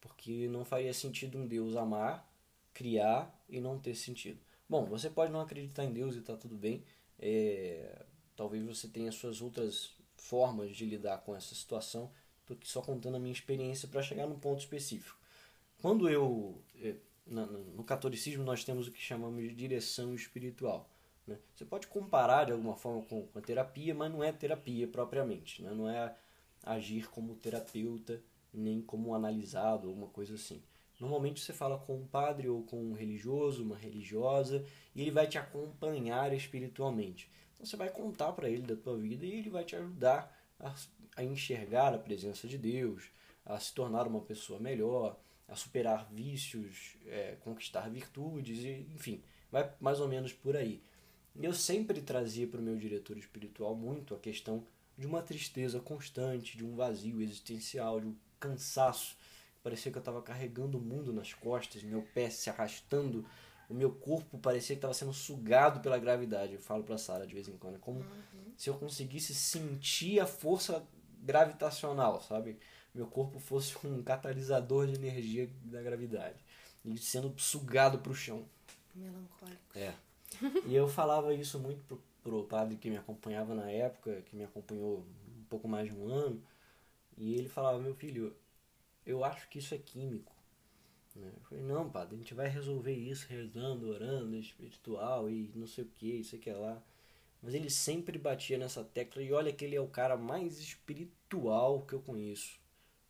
[0.00, 2.28] Porque não faria sentido um Deus amar,
[2.74, 4.40] criar e não ter sentido.
[4.68, 6.84] Bom, você pode não acreditar em Deus e tá tudo bem.
[7.18, 8.04] É,
[8.36, 12.10] talvez você tenha suas outras formas de lidar com essa situação.
[12.40, 15.18] Estou aqui só contando a minha experiência para chegar num ponto específico.
[15.80, 16.60] Quando eu.
[16.80, 20.88] É, no catolicismo, nós temos o que chamamos de direção espiritual.
[21.28, 21.38] Né?
[21.54, 25.62] Você pode comparar de alguma forma com, com a terapia, mas não é terapia propriamente.
[25.62, 25.70] Né?
[25.72, 26.14] Não é
[26.64, 28.20] agir como terapeuta,
[28.52, 30.62] nem como analisado, alguma coisa assim.
[30.98, 34.64] Normalmente você fala com um padre ou com um religioso, uma religiosa,
[34.94, 37.30] e ele vai te acompanhar espiritualmente.
[37.54, 40.74] Então você vai contar para ele da tua vida e ele vai te ajudar a,
[41.16, 43.10] a enxergar a presença de Deus,
[43.44, 49.72] a se tornar uma pessoa melhor, a superar vícios, é, conquistar virtudes, e, enfim, vai
[49.80, 50.82] mais ou menos por aí.
[51.36, 54.64] Eu sempre trazia para o meu diretor espiritual muito a questão
[54.96, 59.16] de uma tristeza constante, de um vazio existencial, de um cansaço
[59.62, 63.26] Parecia que eu estava carregando o mundo nas costas, meu pé se arrastando,
[63.68, 66.54] o meu corpo parecia que estava sendo sugado pela gravidade.
[66.54, 68.52] Eu falo para Sara de vez em quando, é como uhum.
[68.56, 70.82] se eu conseguisse sentir a força
[71.20, 72.58] gravitacional, sabe?
[72.94, 76.42] meu corpo fosse um catalisador de energia da gravidade
[76.84, 78.46] e sendo sugado para o chão.
[78.94, 79.60] Melancólico.
[79.74, 79.92] É.
[80.66, 84.44] E eu falava isso muito pro, pro padre que me acompanhava na época, que me
[84.44, 85.04] acompanhou
[85.38, 86.42] um pouco mais de um ano,
[87.16, 88.34] e ele falava, meu filho,
[89.04, 90.32] eu acho que isso é químico.
[91.16, 91.32] Né?
[91.34, 95.84] Eu falei, não, padre, a gente vai resolver isso rezando, orando, espiritual e não sei
[95.84, 96.80] o que, isso aqui é lá.
[97.42, 101.82] Mas ele sempre batia nessa tecla e olha que ele é o cara mais espiritual
[101.82, 102.58] que eu conheço.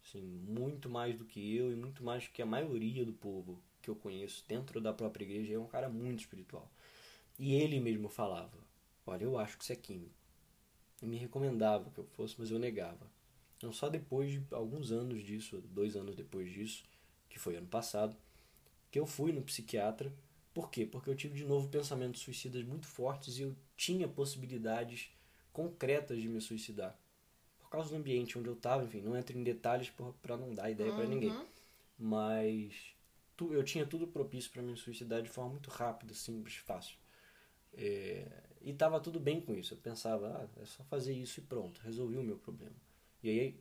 [0.04, 3.60] Assim, muito mais do que eu e muito mais do que a maioria do povo
[3.82, 5.54] que eu conheço dentro da própria igreja.
[5.54, 6.70] É um cara muito espiritual.
[7.38, 8.58] E ele mesmo falava:
[9.06, 10.14] Olha, eu acho que isso é químico.
[11.00, 13.06] E me recomendava que eu fosse, mas eu negava.
[13.56, 16.84] Então, só depois de alguns anos disso, dois anos depois disso,
[17.28, 18.16] que foi ano passado,
[18.90, 20.12] que eu fui no psiquiatra.
[20.52, 20.86] Por quê?
[20.86, 25.10] Porque eu tive de novo pensamentos suicidas muito fortes e eu tinha possibilidades
[25.52, 26.98] concretas de me suicidar.
[27.60, 30.70] Por causa do ambiente onde eu estava, enfim, não entro em detalhes para não dar
[30.70, 30.96] ideia uhum.
[30.96, 31.46] para ninguém.
[31.98, 32.94] Mas
[33.36, 36.96] tu, eu tinha tudo propício para me suicidar de forma muito rápida, simples, fácil.
[37.78, 38.26] É,
[38.60, 39.74] e tava tudo bem com isso.
[39.74, 42.74] Eu pensava, ah, é só fazer isso e pronto, resolvi o meu problema.
[43.22, 43.60] E aí,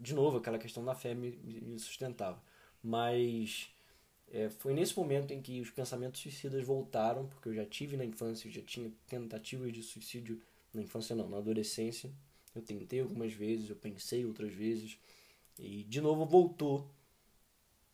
[0.00, 2.42] de novo, aquela questão da fé me, me sustentava.
[2.82, 3.70] Mas
[4.32, 8.04] é, foi nesse momento em que os pensamentos suicidas voltaram, porque eu já tive na
[8.04, 10.40] infância, eu já tinha tentativas de suicídio
[10.72, 12.10] na infância, não, na adolescência.
[12.54, 14.98] Eu tentei algumas vezes, eu pensei outras vezes,
[15.58, 16.90] e de novo voltou.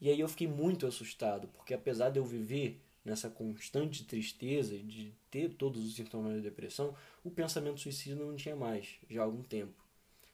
[0.00, 5.12] E aí eu fiquei muito assustado, porque apesar de eu viver nessa constante tristeza de
[5.35, 9.43] ter todos os sintomas de depressão, o pensamento suicida não tinha mais, já há algum
[9.43, 9.74] tempo.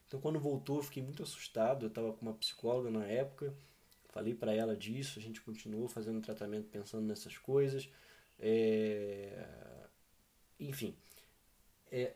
[0.06, 3.54] Então quando voltou eu fiquei muito assustado, eu estava com uma psicóloga na época,
[4.10, 7.88] Falei para ela disso, a gente continuou fazendo tratamento pensando nessas coisas.
[8.40, 9.46] É...
[10.58, 10.96] Enfim,
[11.92, 12.14] é...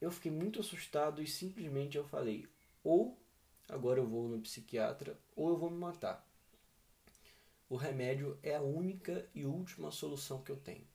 [0.00, 2.48] eu fiquei muito assustado e simplesmente eu falei:
[2.82, 3.16] ou
[3.68, 6.26] agora eu vou no psiquiatra, ou eu vou me matar.
[7.68, 10.86] O remédio é a única e última solução que eu tenho.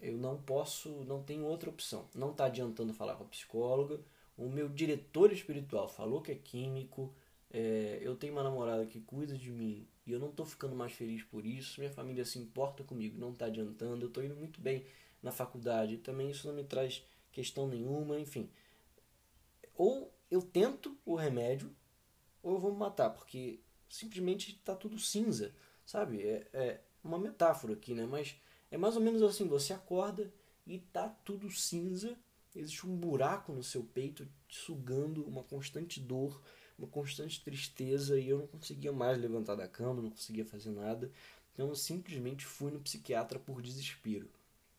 [0.00, 2.08] Eu não posso, não tenho outra opção.
[2.14, 4.00] Não está adiantando falar com a psicóloga.
[4.36, 7.14] O meu diretor espiritual falou que é químico
[7.52, 10.92] é, eu tenho uma namorada que cuida de mim e eu não tô ficando mais
[10.92, 11.80] feliz por isso.
[11.80, 14.06] Minha família se importa comigo, não tá adiantando.
[14.06, 14.86] Eu tô indo muito bem
[15.22, 15.98] na faculdade.
[15.98, 18.48] Também isso não me traz questão nenhuma, enfim.
[19.74, 21.74] Ou eu tento o remédio,
[22.42, 25.52] ou eu vou me matar, porque simplesmente tá tudo cinza,
[25.84, 26.22] sabe?
[26.22, 28.06] É, é uma metáfora aqui, né?
[28.06, 28.36] Mas
[28.70, 30.32] é mais ou menos assim: você acorda
[30.66, 32.16] e tá tudo cinza,
[32.54, 36.40] existe um buraco no seu peito sugando uma constante dor
[36.80, 41.12] uma constante tristeza e eu não conseguia mais levantar da cama, não conseguia fazer nada.
[41.52, 44.28] Então eu simplesmente fui no psiquiatra por desespero.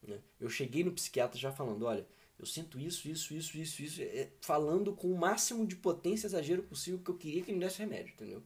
[0.02, 0.20] Né?
[0.40, 2.06] Eu cheguei no psiquiatra já falando, olha,
[2.40, 6.64] eu sinto isso, isso, isso, isso, isso, é, falando com o máximo de potência exagero
[6.64, 8.42] possível que eu queria que ele me desse remédio, entendeu?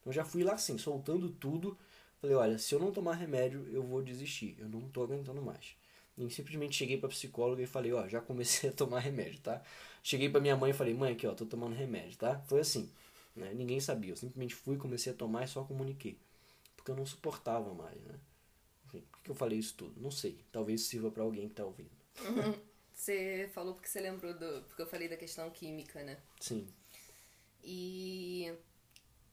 [0.00, 1.76] Então já fui lá assim, soltando tudo.
[2.20, 4.56] Falei, olha, se eu não tomar remédio, eu vou desistir.
[4.58, 5.74] Eu não tô aguentando mais.
[6.18, 9.62] E simplesmente cheguei pra psicóloga e falei, ó, já comecei a tomar remédio, tá?
[10.02, 12.40] Cheguei pra minha mãe e falei, mãe, aqui, ó, tô tomando remédio, tá?
[12.40, 12.90] Foi assim.
[13.34, 13.54] Né?
[13.54, 14.12] Ninguém sabia.
[14.12, 16.18] Eu simplesmente fui, comecei a tomar e só comuniquei.
[16.76, 18.18] Porque eu não suportava mais, né?
[18.86, 20.00] Enfim, por que eu falei isso tudo?
[20.00, 20.38] Não sei.
[20.52, 21.90] Talvez sirva para alguém que tá ouvindo.
[22.22, 22.54] Uhum.
[22.92, 24.62] Você falou porque você lembrou do.
[24.64, 26.18] Porque eu falei da questão química, né?
[26.38, 26.68] Sim.
[27.62, 28.52] E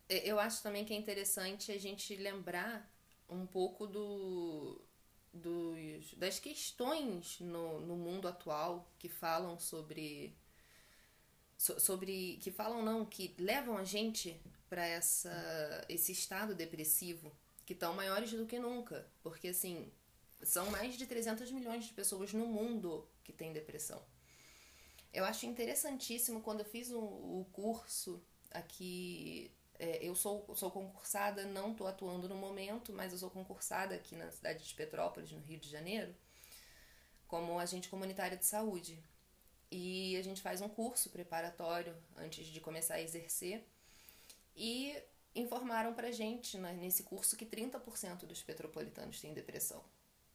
[0.09, 2.89] eu acho também que é interessante a gente lembrar
[3.29, 4.81] um pouco do,
[5.33, 10.35] dos, das questões no, no mundo atual que falam sobre
[11.57, 14.39] sobre que falam não que levam a gente
[14.69, 14.85] para
[15.89, 17.35] esse estado depressivo
[17.65, 19.07] que estão maiores do que nunca.
[19.23, 19.91] Porque assim
[20.43, 24.01] são mais de 300 milhões de pessoas no mundo que têm depressão.
[25.11, 31.45] Eu acho interessantíssimo quando eu fiz o, o curso aqui é, eu sou, sou concursada
[31.45, 35.39] não estou atuando no momento mas eu sou concursada aqui na cidade de Petrópolis no
[35.39, 36.15] Rio de Janeiro
[37.27, 39.03] como agente comunitária de saúde
[39.71, 43.65] e a gente faz um curso preparatório antes de começar a exercer.
[44.55, 44.95] E
[45.35, 49.83] informaram pra gente né, nesse curso que 30% dos petropolitanos têm depressão.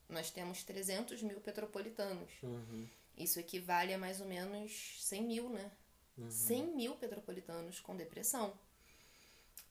[0.08, 2.30] Nós temos 300 mil petropolitanos.
[2.42, 2.86] Uhum.
[3.16, 5.70] Isso equivale a mais ou menos 100 mil, né?
[6.18, 6.30] Uhum.
[6.30, 8.56] 100 mil petropolitanos com depressão.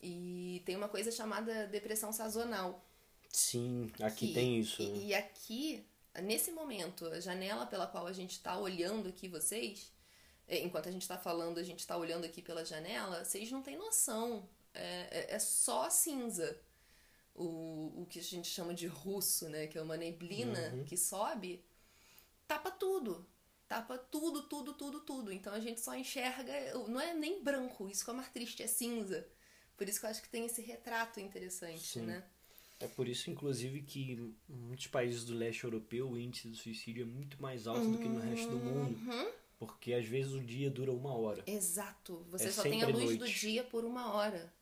[0.02, 2.84] E tem uma coisa chamada depressão sazonal.
[3.30, 4.82] Sim, aqui que, tem isso.
[4.82, 5.86] E, e aqui
[6.20, 9.92] nesse momento, a janela pela qual a gente está olhando aqui vocês,
[10.48, 13.62] é, enquanto a gente está falando, a gente está olhando aqui pela janela, vocês não
[13.62, 14.50] têm noção.
[14.74, 16.60] É, é, é, só cinza.
[17.34, 19.68] O, o que a gente chama de russo, né?
[19.68, 20.84] Que é uma neblina uhum.
[20.84, 21.64] que sobe,
[22.46, 23.26] tapa tudo.
[23.68, 25.32] Tapa tudo, tudo, tudo, tudo.
[25.32, 26.54] Então a gente só enxerga.
[26.90, 29.26] Não é nem branco, isso que é mais triste, é cinza.
[29.82, 32.02] Por isso que eu acho que tem esse retrato interessante, Sim.
[32.02, 32.24] né?
[32.80, 37.02] É por isso, inclusive, que em muitos países do leste europeu o índice de suicídio
[37.02, 38.96] é muito mais alto do que no resto do mundo.
[39.12, 39.32] Uhum.
[39.58, 41.44] Porque às vezes o dia dura uma hora.
[41.48, 42.24] Exato.
[42.30, 43.40] Você É só tem a luz do noite.
[43.40, 44.54] dia por uma hora.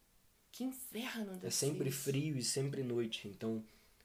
[0.53, 1.99] Que inferno deve É sempre isso.
[1.99, 3.27] frio e sempre noite.
[3.27, 3.61] Então,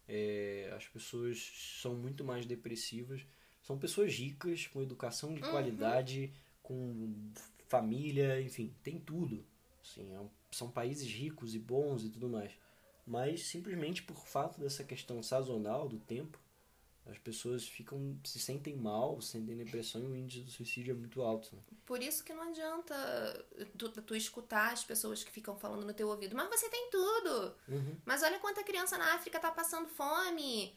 [0.09, 1.39] é, as pessoas
[1.81, 3.21] são muito mais depressivas.
[3.63, 5.51] São pessoas ricas, com educação de Uhum.
[5.53, 7.15] qualidade, com
[7.69, 9.45] família, enfim, tem tudo.
[9.81, 12.53] Assim, é um- são países ricos e bons e tudo mais.
[13.07, 16.39] Mas simplesmente por fato dessa questão sazonal do tempo,
[17.07, 21.21] as pessoas ficam se sentem mal, sentem depressão e o índice do suicídio é muito
[21.21, 21.55] alto.
[21.55, 21.63] Né?
[21.85, 23.47] Por isso que não adianta
[23.77, 27.55] tu, tu escutar as pessoas que ficam falando no teu ouvido, mas você tem tudo.
[27.69, 27.97] Uhum.
[28.07, 30.75] Mas olha quanta criança na África tá passando fome.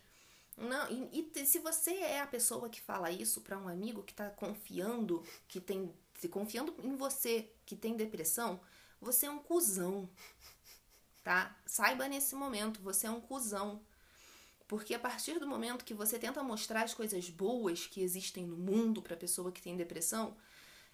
[0.57, 4.13] Não, e, e se você é a pessoa que fala isso pra um amigo que
[4.13, 5.93] tá confiando, que tem
[6.32, 8.59] confiando em você, que tem depressão,
[9.01, 10.09] você é um cuzão.
[11.23, 11.55] Tá?
[11.65, 13.81] Saiba nesse momento, você é um cuzão.
[14.67, 18.57] Porque a partir do momento que você tenta mostrar as coisas boas que existem no
[18.57, 20.35] mundo pra pessoa que tem depressão,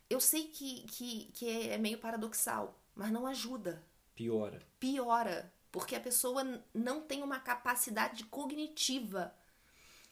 [0.10, 3.84] eu sei que, que, que é meio paradoxal, mas não ajuda
[4.16, 4.62] Piora.
[4.80, 6.44] piora, porque a pessoa
[6.74, 9.34] não tem uma capacidade cognitiva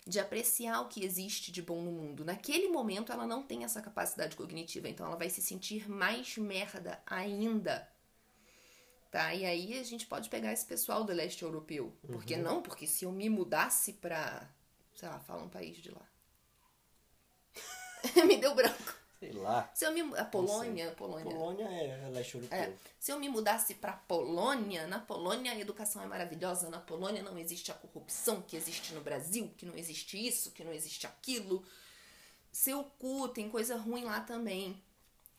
[0.06, 2.26] de apreciar o que existe de bom no mundo.
[2.26, 7.02] Naquele momento ela não tem essa capacidade cognitiva, então ela vai se sentir mais merda
[7.06, 7.88] ainda.
[9.12, 9.34] Tá?
[9.34, 11.94] E aí a gente pode pegar esse pessoal do leste europeu.
[12.08, 12.62] Por que não?
[12.62, 14.50] Porque se eu me mudasse pra,
[14.96, 16.08] sei lá, fala um país de lá.
[18.26, 19.01] me deu branco.
[19.22, 19.70] Sei lá.
[19.72, 21.26] Se eu me a Polônia, Polônia.
[21.26, 22.58] Polônia é leste europeu.
[22.58, 27.22] É, se eu me mudasse pra Polônia, na Polônia a educação é maravilhosa, na Polônia
[27.22, 31.06] não existe a corrupção que existe no Brasil, que não existe isso, que não existe
[31.06, 31.64] aquilo.
[32.52, 34.82] Seu cu, tem coisa ruim lá também,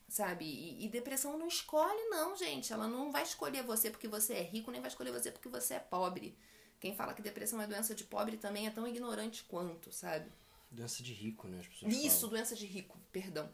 [0.09, 0.45] sabe?
[0.45, 2.73] E, e depressão não escolhe, não, gente.
[2.73, 5.75] Ela não vai escolher você porque você é rico, nem vai escolher você porque você
[5.75, 6.39] é pobre.
[6.79, 10.31] Quem fala que depressão é doença de pobre também é tão ignorante quanto, sabe?
[10.71, 11.59] Doença de rico, né?
[11.59, 12.31] As pessoas Isso, falam.
[12.31, 13.53] doença de rico, perdão.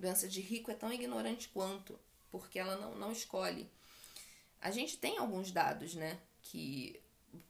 [0.00, 1.96] Doença de rico é tão ignorante quanto,
[2.30, 3.70] porque ela não, não escolhe.
[4.60, 6.18] A gente tem alguns dados, né?
[6.42, 6.98] Que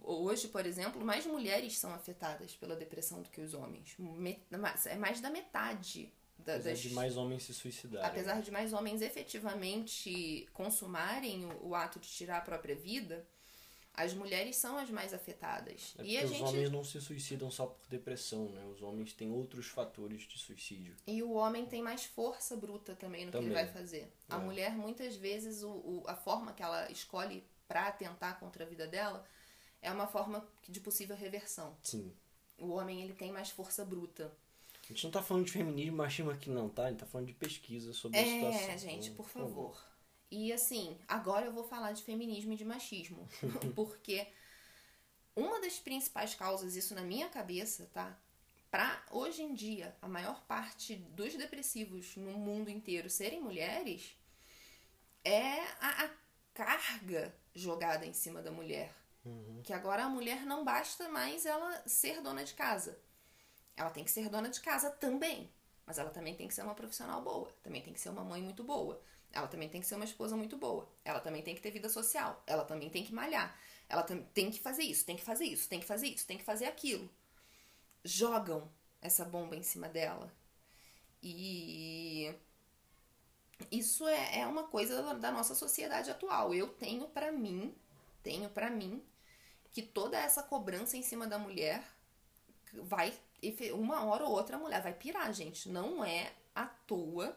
[0.01, 3.95] hoje, por exemplo, mais mulheres são afetadas pela depressão do que os homens.
[3.99, 4.43] Me-
[4.87, 6.81] É mais da metade da, Apesar das.
[6.81, 8.05] de mais homens se suicidarem.
[8.09, 13.25] Apesar de mais homens efetivamente consumarem o, o ato de tirar a própria vida,
[14.03, 15.95] as mulheres são as mais afetadas.
[15.99, 18.65] É e a porque os gente homens não se suicidam só por depressão, né?
[18.67, 20.97] Os homens têm outros fatores de suicídio.
[21.07, 23.65] E o homem tem mais força bruta também no que ele Também.
[23.65, 24.13] vai fazer.
[24.29, 24.39] A É.
[24.39, 28.87] mulher, muitas vezes, o, o- a forma que ela escolhe pra atentar contra a vida
[28.87, 29.25] dela
[29.83, 31.77] é uma forma de possível reversão.
[31.83, 32.13] Sim.
[32.59, 34.33] O homem, ele tem mais força bruta.
[34.85, 36.85] A gente não tá falando de feminismo e machismo aqui não, tá?
[36.87, 38.61] A gente tá falando de pesquisa sobre a situação.
[38.71, 39.87] É, gente, Então, por favor.
[40.31, 43.29] E assim, agora eu vou falar de feminismo e de machismo.
[43.75, 44.27] Porque
[45.35, 48.17] uma das principais causas, isso na minha cabeça, tá?
[48.71, 54.17] Pra hoje em dia, a maior parte dos depressivos no mundo inteiro serem mulheres
[55.25, 56.11] é a, a
[56.55, 58.95] carga jogada em cima da mulher.
[59.63, 62.99] Que agora a mulher não basta mais ela ser dona de casa.
[63.77, 65.51] Ela tem que ser dona de casa também.
[65.85, 67.53] Mas ela também tem que ser uma profissional boa.
[67.63, 69.03] Também tem que ser uma mãe muito boa.
[69.33, 70.89] Ela também tem que ser uma esposa muito boa.
[71.05, 72.43] Ela também tem que ter vida social.
[72.47, 73.57] Ela também tem que malhar.
[73.89, 76.45] Ela tem que fazer isso, tem que fazer isso, tem que fazer isso, tem que
[76.45, 77.09] fazer aquilo.
[78.05, 78.71] Jogam
[79.03, 80.33] essa bomba em cima dela.
[81.23, 82.35] E
[83.71, 86.55] isso é, é uma coisa da- da nossa sociedade atual.
[86.55, 87.75] Eu tenho pra mim,
[88.23, 89.03] tenho pra mim
[89.73, 91.85] que toda essa cobrança em cima da mulher
[92.75, 93.13] vai
[93.75, 95.69] uma hora ou outra a mulher vai pirar, gente.
[95.69, 97.37] Não é à toa.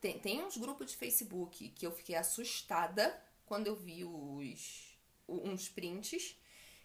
[0.00, 4.94] Tem, tem uns grupos de Facebook que eu fiquei assustada quando eu vi os
[5.28, 6.36] uns prints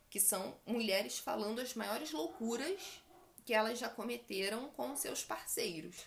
[0.09, 3.01] que são mulheres falando as maiores loucuras
[3.45, 6.05] que elas já cometeram com seus parceiros.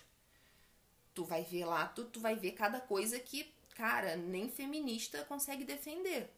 [1.13, 5.63] Tu vai ver lá, tu, tu vai ver cada coisa que, cara, nem feminista consegue
[5.63, 6.29] defender.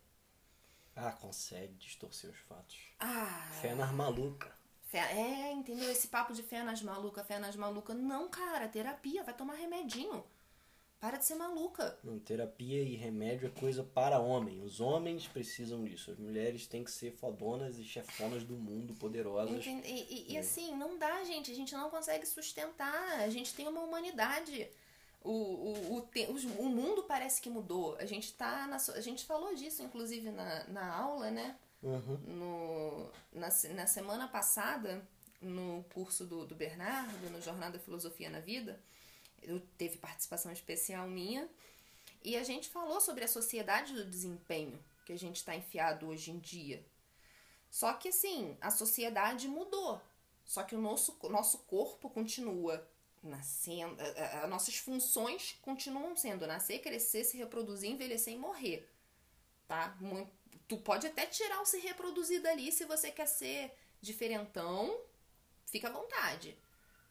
[0.95, 2.78] Ah, consegue distorcer os fatos.
[2.99, 4.55] Ah, Fé nas maluca.
[4.84, 5.91] Fé- É, entendeu?
[5.91, 7.93] Esse papo de fé nas maluca, fé nas maluca.
[7.93, 10.24] Não, cara, terapia, vai tomar remedinho.
[11.08, 11.97] Para de ser maluca.
[12.03, 14.62] Não, terapia e remédio é coisa para homem.
[14.62, 16.12] Os homens precisam disso.
[16.12, 19.66] As mulheres têm que ser fodonas e chefonas do mundo, poderosas.
[19.66, 21.49] E, e- e assim, não dá, gente.
[21.49, 23.22] A gente não consegue sustentar.
[23.22, 24.70] A gente tem uma humanidade.
[25.24, 26.28] O, o, o, te-
[26.60, 27.95] o mundo parece que mudou.
[27.99, 28.76] A gente tá na.
[28.76, 31.55] A gente falou disso, inclusive, na, na aula, né?
[31.82, 32.18] Uhum.
[32.28, 35.08] no, na, na semana passada,
[35.41, 38.78] no curso do, do Bernardo, no Jornada Filosofia na Vida,
[39.42, 41.50] eu teve participação especial minha.
[42.24, 46.32] E a gente falou sobre a sociedade do desempenho que a gente está enfiado hoje
[46.32, 46.86] em dia.
[47.70, 50.02] Só que assim, a sociedade mudou.
[50.46, 52.86] Só que o nosso, nosso corpo continua
[53.22, 53.98] nascendo,
[54.44, 58.90] as nossas funções continuam sendo nascer, crescer, se reproduzir, envelhecer e morrer.
[59.68, 59.98] Tá?
[60.68, 65.00] Tu pode até tirar o se reproduzir dali se você quer ser diferentão,
[65.66, 66.58] fica à vontade.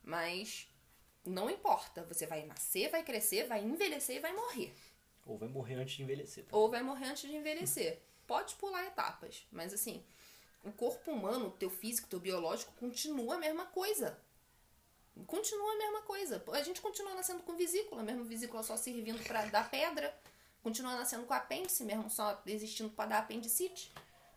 [0.03, 0.69] Mas
[1.27, 4.73] não importa, você vai nascer, vai crescer, vai envelhecer e vai morrer.
[5.27, 6.45] Ou vai morrer antes de envelhecer.
[6.45, 6.57] Tá?
[6.57, 8.01] Ou vai morrer antes de envelhecer.
[8.27, 10.05] Pode pular etapas, mas assim,
[10.65, 14.19] o corpo humano, o teu físico, o teu biológico continua a mesma coisa.
[15.27, 16.43] Continua a mesma coisa.
[16.53, 20.15] A gente continua nascendo com vesícula, mesmo vesícula só servindo para dar pedra.
[20.63, 23.93] Continua nascendo com apêndice, mesmo só existindo para dar apendicite.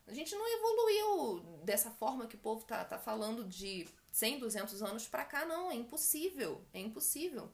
[0.08, 3.88] A gente não evoluiu dessa forma que o povo tá, tá falando de
[4.20, 5.72] 100, 200 anos para cá, não.
[5.72, 6.64] É impossível.
[6.74, 7.52] É impossível.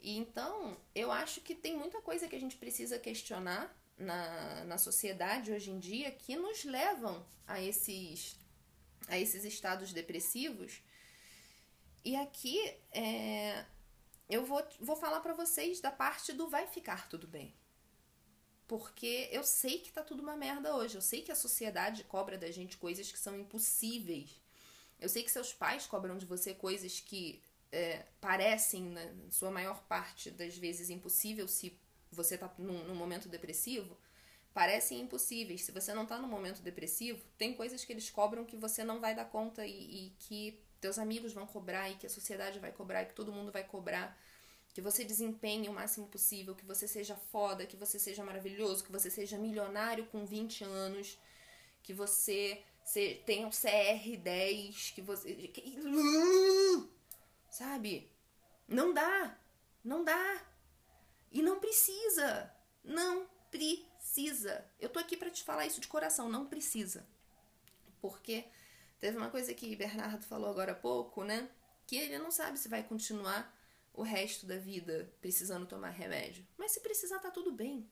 [0.00, 4.78] E então, eu acho que tem muita coisa que a gente precisa questionar na, na
[4.78, 8.36] sociedade hoje em dia que nos levam a esses,
[9.08, 10.82] a esses estados depressivos
[12.04, 12.58] e aqui
[12.92, 13.64] é,
[14.28, 17.54] eu vou, vou falar para vocês da parte do vai ficar tudo bem.
[18.68, 20.96] Porque eu sei que tá tudo uma merda hoje.
[20.96, 24.38] Eu sei que a sociedade cobra da gente coisas que são impossíveis.
[25.04, 29.82] Eu sei que seus pais cobram de você coisas que é, parecem, na sua maior
[29.82, 31.78] parte das vezes, impossível se
[32.10, 33.98] você tá num, num momento depressivo.
[34.54, 35.60] Parecem impossíveis.
[35.62, 38.98] Se você não tá num momento depressivo, tem coisas que eles cobram que você não
[38.98, 42.72] vai dar conta e, e que teus amigos vão cobrar e que a sociedade vai
[42.72, 44.18] cobrar e que todo mundo vai cobrar.
[44.72, 48.90] Que você desempenhe o máximo possível, que você seja foda, que você seja maravilhoso, que
[48.90, 51.18] você seja milionário com 20 anos,
[51.82, 52.64] que você
[53.24, 55.52] tenha um CR10, que você.
[57.50, 58.10] Sabe?
[58.68, 59.38] Não dá!
[59.82, 60.42] Não dá!
[61.30, 62.54] E não precisa!
[62.82, 64.64] Não precisa!
[64.80, 67.06] Eu tô aqui para te falar isso de coração, não precisa.
[68.00, 68.44] Porque
[69.04, 71.46] Teve uma coisa que Bernardo falou agora há pouco, né?
[71.86, 73.54] Que ele não sabe se vai continuar
[73.92, 76.46] o resto da vida precisando tomar remédio.
[76.56, 77.86] Mas se precisar, tá tudo bem.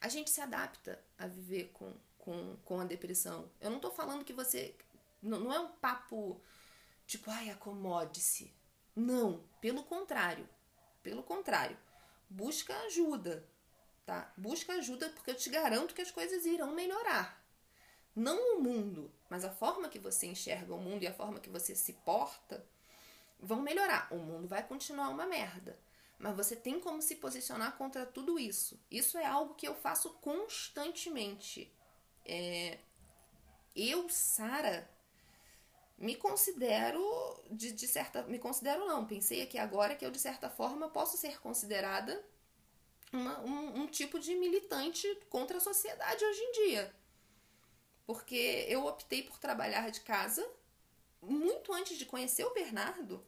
[0.00, 1.94] A gente se adapta a viver com,
[2.24, 3.50] com, com a depressão.
[3.60, 4.74] Eu não tô falando que você.
[5.22, 6.40] Não, não é um papo
[7.06, 8.52] tipo, ai, acomode-se.
[8.96, 10.48] Não, pelo contrário.
[11.02, 11.76] Pelo contrário.
[12.28, 13.46] Busca ajuda,
[14.06, 14.32] tá?
[14.36, 17.42] Busca ajuda porque eu te garanto que as coisas irão melhorar.
[18.16, 21.50] Não o mundo, mas a forma que você enxerga o mundo e a forma que
[21.50, 22.64] você se porta
[23.38, 24.08] vão melhorar.
[24.10, 25.78] O mundo vai continuar uma merda.
[26.18, 28.80] Mas você tem como se posicionar contra tudo isso.
[28.90, 31.72] Isso é algo que eu faço constantemente.
[32.24, 32.78] É...
[33.74, 34.88] Eu, Sara,
[35.98, 37.02] me considero
[37.50, 38.22] de, de certa.
[38.24, 39.06] Me considero não.
[39.06, 42.24] Pensei aqui agora que eu, de certa forma, posso ser considerada
[43.12, 46.94] uma, um, um tipo de militante contra a sociedade hoje em dia.
[48.06, 50.46] Porque eu optei por trabalhar de casa
[51.22, 53.24] muito antes de conhecer o Bernardo.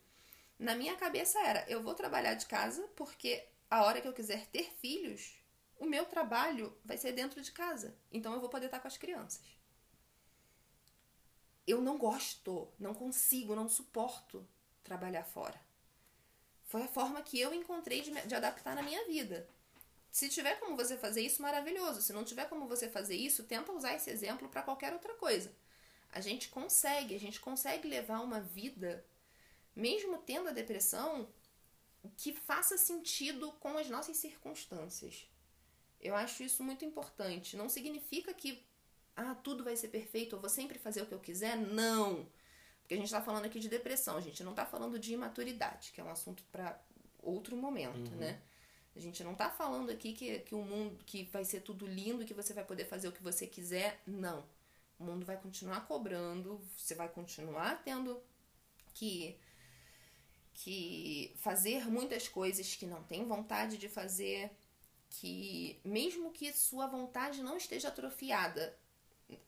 [0.58, 4.46] Na minha cabeça era: eu vou trabalhar de casa porque a hora que eu quiser
[4.46, 5.35] ter filhos,
[5.78, 7.94] o meu trabalho vai ser dentro de casa.
[8.10, 9.44] Então eu vou poder estar com as crianças.
[11.66, 14.46] Eu não gosto, não consigo, não suporto
[14.84, 15.60] trabalhar fora.
[16.64, 19.48] Foi a forma que eu encontrei de, de adaptar na minha vida.
[20.10, 22.00] Se tiver como você fazer isso, maravilhoso.
[22.00, 25.52] Se não tiver como você fazer isso, tenta usar esse exemplo para qualquer outra coisa.
[26.10, 29.04] A gente consegue, a gente consegue levar uma vida,
[29.74, 31.28] mesmo tendo a depressão,
[32.16, 35.28] que faça sentido com as nossas circunstâncias.
[36.00, 37.56] Eu acho isso muito importante.
[37.56, 38.64] Não significa que
[39.16, 41.56] ah, tudo vai ser perfeito, eu vou sempre fazer o que eu quiser.
[41.56, 42.26] Não.
[42.80, 45.90] Porque a gente está falando aqui de depressão, a gente não está falando de imaturidade,
[45.92, 46.80] que é um assunto para
[47.20, 48.18] outro momento, uhum.
[48.18, 48.40] né?
[48.94, 52.24] A gente não tá falando aqui que, que o mundo que vai ser tudo lindo,
[52.24, 54.00] que você vai poder fazer o que você quiser.
[54.06, 54.44] Não.
[54.98, 58.22] O mundo vai continuar cobrando, você vai continuar tendo
[58.94, 59.36] que
[60.54, 64.50] que fazer muitas coisas que não tem vontade de fazer,
[65.20, 68.76] que mesmo que sua vontade não esteja atrofiada,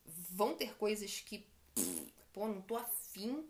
[0.04, 1.46] vão ter coisas que
[2.32, 3.48] pô, não tô afim,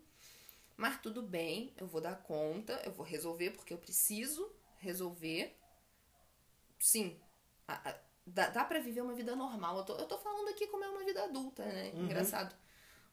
[0.75, 5.55] mas tudo bem, eu vou dar conta, eu vou resolver porque eu preciso resolver
[6.79, 7.19] sim,
[7.67, 7.95] a, a,
[8.25, 9.77] dá, dá para viver uma vida normal.
[9.77, 11.91] Eu tô, eu tô falando aqui como é uma vida adulta, né?
[11.93, 12.05] Uhum.
[12.05, 12.55] Engraçado.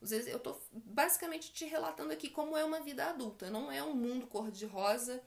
[0.01, 3.51] Às vezes eu tô basicamente te relatando aqui como é uma vida adulta.
[3.51, 5.23] Não é um mundo cor-de-rosa,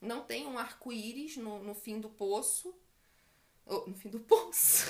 [0.00, 2.74] não tem um arco-íris no, no fim do poço.
[3.72, 4.84] Oh, no fim do poço.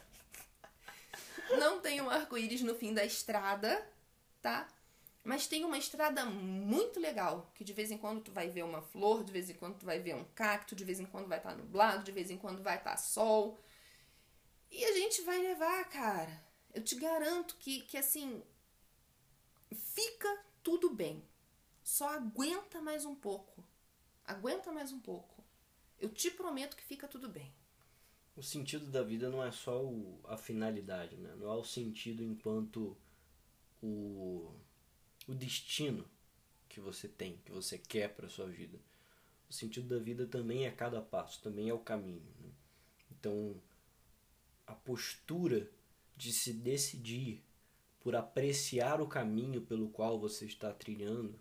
[1.60, 3.86] não tem um arco-íris no fim da estrada,
[4.40, 4.66] tá?
[5.22, 8.80] Mas tem uma estrada muito legal, que de vez em quando tu vai ver uma
[8.80, 11.36] flor, de vez em quando tu vai ver um cacto, de vez em quando vai
[11.36, 13.60] estar tá nublado, de vez em quando vai estar tá sol.
[14.70, 16.42] E a gente vai levar, cara.
[16.72, 18.42] Eu te garanto que, que assim,
[19.74, 21.22] fica tudo bem.
[21.82, 23.62] Só aguenta mais um pouco.
[24.24, 25.44] Aguenta mais um pouco.
[25.98, 27.52] Eu te prometo que fica tudo bem.
[28.36, 31.34] O sentido da vida não é só o, a finalidade, né?
[31.38, 32.96] Não é o sentido enquanto
[33.82, 34.52] o
[35.26, 36.08] o destino
[36.68, 38.78] que você tem, que você quer para sua vida.
[39.48, 42.26] O sentido da vida também é cada passo, também é o caminho.
[42.40, 42.50] Né?
[43.10, 43.60] Então,
[44.66, 45.70] a postura
[46.16, 47.44] de se decidir
[48.00, 51.38] por apreciar o caminho pelo qual você está trilhando,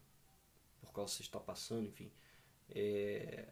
[0.82, 2.12] por qual você está passando, enfim,
[2.70, 3.48] é,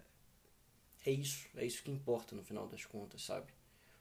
[1.06, 3.51] é isso, é isso que importa no final das contas, sabe?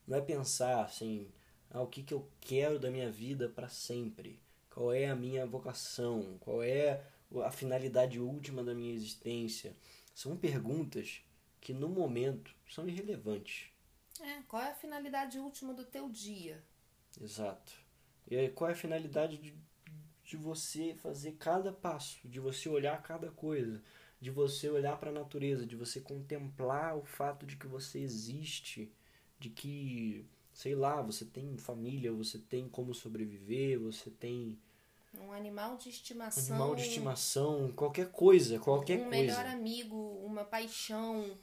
[0.07, 1.31] Não é pensar assim,
[1.71, 4.41] ah, o que, que eu quero da minha vida para sempre
[4.71, 7.05] qual é a minha vocação, qual é
[7.45, 9.77] a finalidade última da minha existência.
[10.15, 11.23] São perguntas
[11.61, 13.71] que no momento são irrelevantes.
[14.21, 16.63] É, qual é a finalidade última do teu dia?
[17.21, 17.73] Exato.
[18.31, 19.55] E qual é a finalidade de,
[20.25, 23.83] de você fazer cada passo, de você olhar cada coisa,
[24.23, 28.89] de você olhar para a natureza, de você contemplar o fato de que você existe,
[29.41, 34.57] de que sei lá, você tem família, você tem como sobreviver, você tem
[35.19, 39.17] um animal de estimação, animal de estimação, qualquer coisa, qualquer um coisa.
[39.17, 41.37] Um melhor amigo, uma paixão.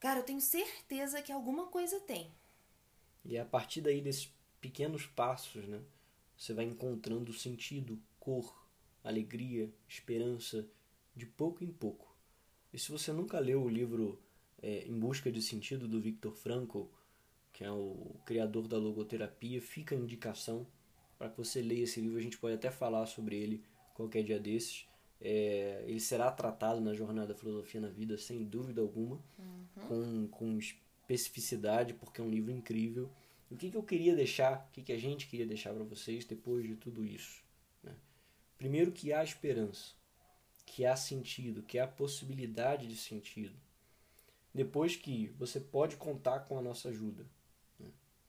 [0.00, 2.32] Cara, eu tenho certeza que alguma coisa tem.
[3.24, 5.80] E é a partir daí desses pequenos passos, né,
[6.36, 8.66] você vai encontrando sentido, cor,
[9.04, 10.66] alegria, esperança,
[11.16, 12.14] de pouco em pouco.
[12.72, 14.20] E se você nunca leu o livro
[14.62, 16.82] é, Em Busca de Sentido do Viktor Frankl,
[17.52, 20.66] que é o criador da logoterapia, fica a indicação
[21.18, 22.18] para que você leia esse livro.
[22.18, 23.64] A gente pode até falar sobre ele
[23.94, 24.86] qualquer dia desses.
[25.18, 29.88] É, ele será tratado na Jornada Filosofia na Vida, sem dúvida alguma, uhum.
[29.88, 33.10] com, com especificidade, porque é um livro incrível.
[33.50, 35.84] E o que, que eu queria deixar, o que, que a gente queria deixar para
[35.84, 37.42] vocês depois de tudo isso?
[37.82, 37.94] Né?
[38.58, 39.94] Primeiro, que há esperança,
[40.66, 43.56] que há sentido, que há possibilidade de sentido.
[44.52, 47.26] Depois, que você pode contar com a nossa ajuda.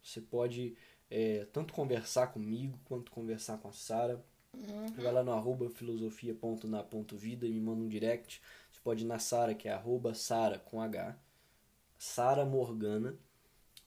[0.02, 0.78] Você pode
[1.10, 4.24] é, tanto conversar comigo quanto conversar com a Sara.
[4.54, 4.94] Uhum.
[4.98, 8.42] Vai lá no arroba filosofia.na.vida e me manda um direct.
[8.72, 11.18] Você pode ir na Sara, que é arroba Sara com H.
[11.98, 13.18] Sara Morgana.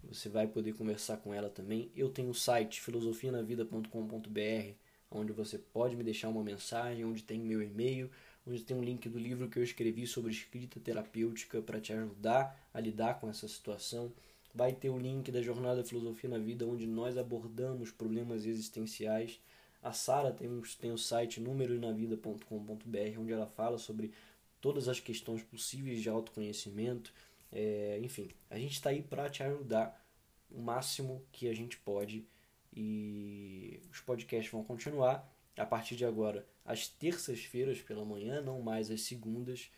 [0.05, 1.91] Você vai poder conversar com ela também.
[1.95, 4.75] Eu tenho o site filosofianavida.com.br,
[5.11, 8.11] onde você pode me deixar uma mensagem, onde tem meu e-mail,
[8.47, 12.69] onde tem um link do livro que eu escrevi sobre escrita terapêutica para te ajudar
[12.73, 14.13] a lidar com essa situação.
[14.55, 19.41] Vai ter o link da Jornada Filosofia na Vida, onde nós abordamos problemas existenciais.
[19.83, 24.13] A Sara tem, um, tem o site numeroinavida.com.br, onde ela fala sobre
[24.61, 27.13] todas as questões possíveis de autoconhecimento.
[27.53, 30.05] É, enfim, a gente está aí para te ajudar
[30.51, 32.27] o máximo que a gente pode.
[32.75, 38.91] E os podcasts vão continuar a partir de agora, às terças-feiras pela manhã, não mais
[38.91, 39.71] às segundas.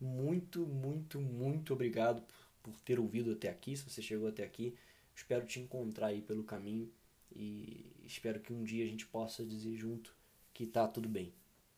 [0.00, 2.22] Muito, muito, muito obrigado
[2.62, 4.76] por ter ouvido até aqui, se você chegou até aqui.
[5.14, 6.90] Espero te encontrar aí pelo caminho
[7.34, 10.14] e espero que um dia a gente possa dizer junto
[10.52, 11.32] que tá tudo bem,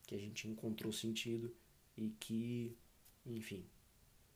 [0.07, 1.55] que a gente encontrou sentido
[1.97, 2.77] e que,
[3.27, 3.65] enfim,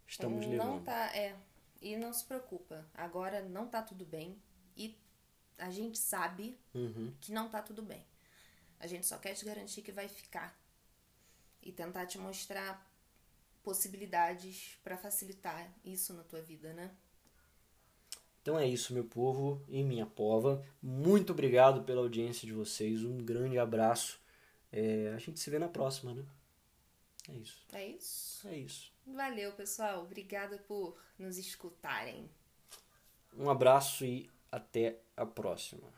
[0.07, 0.85] estamos não levando.
[0.85, 1.37] Tá, é.
[1.81, 4.37] E não se preocupa, agora não tá tudo bem
[4.77, 4.97] e
[5.59, 7.13] a gente sabe uhum.
[7.21, 8.05] que não tá tudo bem.
[8.79, 10.59] A gente só quer te garantir que vai ficar
[11.63, 12.87] e tentar te mostrar
[13.63, 16.95] possibilidades para facilitar isso na tua vida, né?
[18.41, 20.65] Então é isso, meu povo e minha pova.
[20.81, 23.03] Muito obrigado pela audiência de vocês.
[23.03, 24.21] Um grande abraço.
[24.71, 26.25] É, a gente se vê na próxima, né?
[27.29, 27.67] É isso.
[27.73, 28.49] É isso?
[28.49, 28.93] É isso.
[29.05, 30.05] Valeu, pessoal.
[30.05, 32.31] Obrigada por nos escutarem.
[33.37, 35.93] Um abraço e até a próxima.